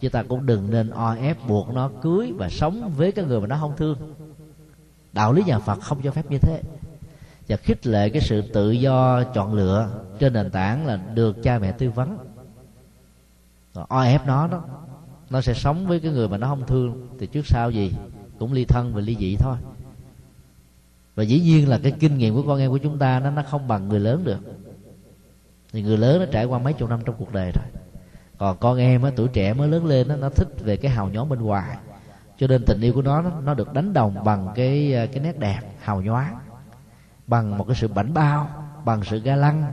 [0.00, 3.40] Chứ ta cũng đừng nên o ép, buộc nó cưới và sống với cái người
[3.40, 4.14] mà nó không thương.
[5.12, 6.62] Đạo lý nhà phật không cho phép như thế.
[7.48, 11.58] Và khích lệ cái sự tự do chọn lựa trên nền tảng là được cha
[11.58, 12.18] mẹ tư vấn.
[13.74, 14.62] Rồi o ép nó đó,
[15.30, 17.94] nó sẽ sống với cái người mà nó không thương, thì trước sau gì
[18.38, 19.56] cũng ly thân và ly dị thôi
[21.18, 23.42] và dĩ nhiên là cái kinh nghiệm của con em của chúng ta nó nó
[23.42, 24.38] không bằng người lớn được.
[25.72, 27.64] Thì người lớn nó trải qua mấy chục năm trong cuộc đời rồi.
[28.38, 31.08] Còn con em á, tuổi trẻ mới lớn lên đó, nó thích về cái hào
[31.08, 31.76] nhóm bên ngoài.
[32.38, 35.38] Cho nên tình yêu của nó nó được đánh đồng bằng cái ờ, cái nét
[35.38, 36.38] đẹp hào nhoáng
[37.26, 38.50] bằng một cái sự bảnh bao
[38.84, 39.72] bằng sự ga lăng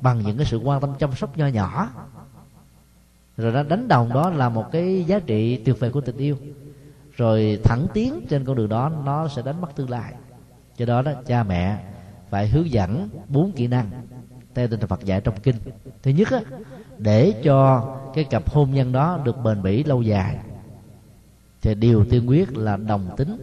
[0.00, 1.90] bằng những cái sự quan tâm chăm sóc nho nhỏ.
[3.36, 6.36] Rồi nó đánh đồng đó là một cái giá trị tuyệt vời của tình yêu.
[7.16, 10.14] Rồi thẳng tiến trên con đường đó nó sẽ đánh mất tương lai
[10.80, 11.76] do đó đó cha mẹ
[12.30, 13.90] phải hướng dẫn bốn kỹ năng
[14.54, 15.56] theo tinh thần Phật dạy trong kinh.
[16.02, 16.40] Thứ nhất á,
[16.98, 20.38] để cho cái cặp hôn nhân đó được bền bỉ lâu dài.
[21.62, 23.42] Thì điều tiên quyết là đồng tính.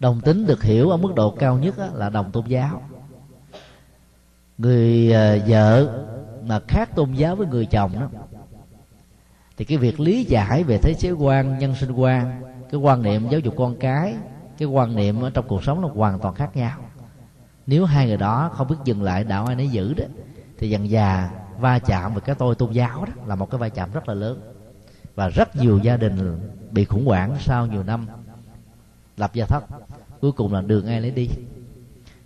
[0.00, 2.82] Đồng tính được hiểu ở mức độ cao nhất á, là đồng tôn giáo.
[4.58, 5.98] Người ờ, vợ
[6.46, 8.08] mà khác tôn giáo với người chồng đó
[9.56, 13.28] thì cái việc lý giải về thế giới quan nhân sinh quan cái quan niệm
[13.30, 14.14] giáo dục con cái
[14.60, 16.78] cái quan niệm ở trong cuộc sống là hoàn toàn khác nhau.
[17.66, 20.04] Nếu hai người đó không biết dừng lại đạo ai nấy giữ đó
[20.58, 23.68] thì dần già va chạm với cái tôi tôn giáo đó là một cái va
[23.68, 24.40] chạm rất là lớn.
[25.14, 28.06] Và rất nhiều gia đình bị khủng hoảng sau nhiều năm
[29.16, 29.64] lập gia thất.
[30.20, 31.28] Cuối cùng là đường ai lấy đi.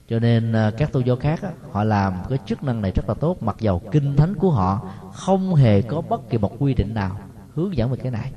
[0.09, 3.09] Cho nên à, các tôn giáo khác á, họ làm cái chức năng này rất
[3.09, 6.75] là tốt mặc dầu kinh thánh của họ không hề có bất kỳ một quy
[6.75, 7.19] định nào
[7.55, 8.33] hướng dẫn về cái này.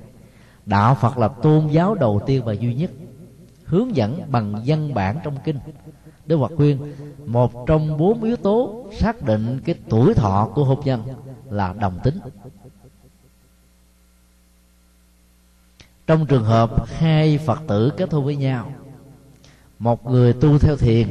[0.66, 2.92] Đạo phật là tôn giáo đầu tiên và duy nhất
[3.68, 5.60] hướng dẫn bằng văn bản trong kinh.
[6.26, 6.94] Đức Phật khuyên,
[7.26, 11.04] một trong bốn yếu tố xác định cái tuổi thọ của hôn nhân
[11.50, 12.20] là đồng tính.
[16.08, 18.72] Trong trường hợp hai phật tử kết hôn với nhau,
[19.80, 21.08] một người tu theo thiền,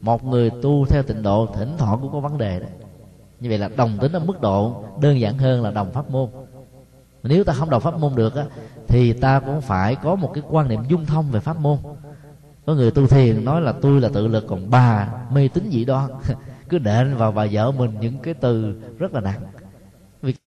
[0.00, 2.70] một người tu theo tịnh độ thỉnh thoảng cũng có vấn đề đấy.
[3.40, 6.28] Như vậy là đồng tính ở mức độ đơn giản hơn là đồng pháp môn.
[7.22, 8.44] Nếu ta không đồng pháp môn được á
[8.88, 11.78] thì ta cũng phải có một cái quan niệm dung thông về pháp môn.
[12.66, 15.84] Có người tu thiền nói là tôi là tự lực, còn bà mê tín dị
[15.84, 16.10] đoan.
[16.68, 19.40] Cứ đệm vào bà vợ mình những cái từ rất là nặng.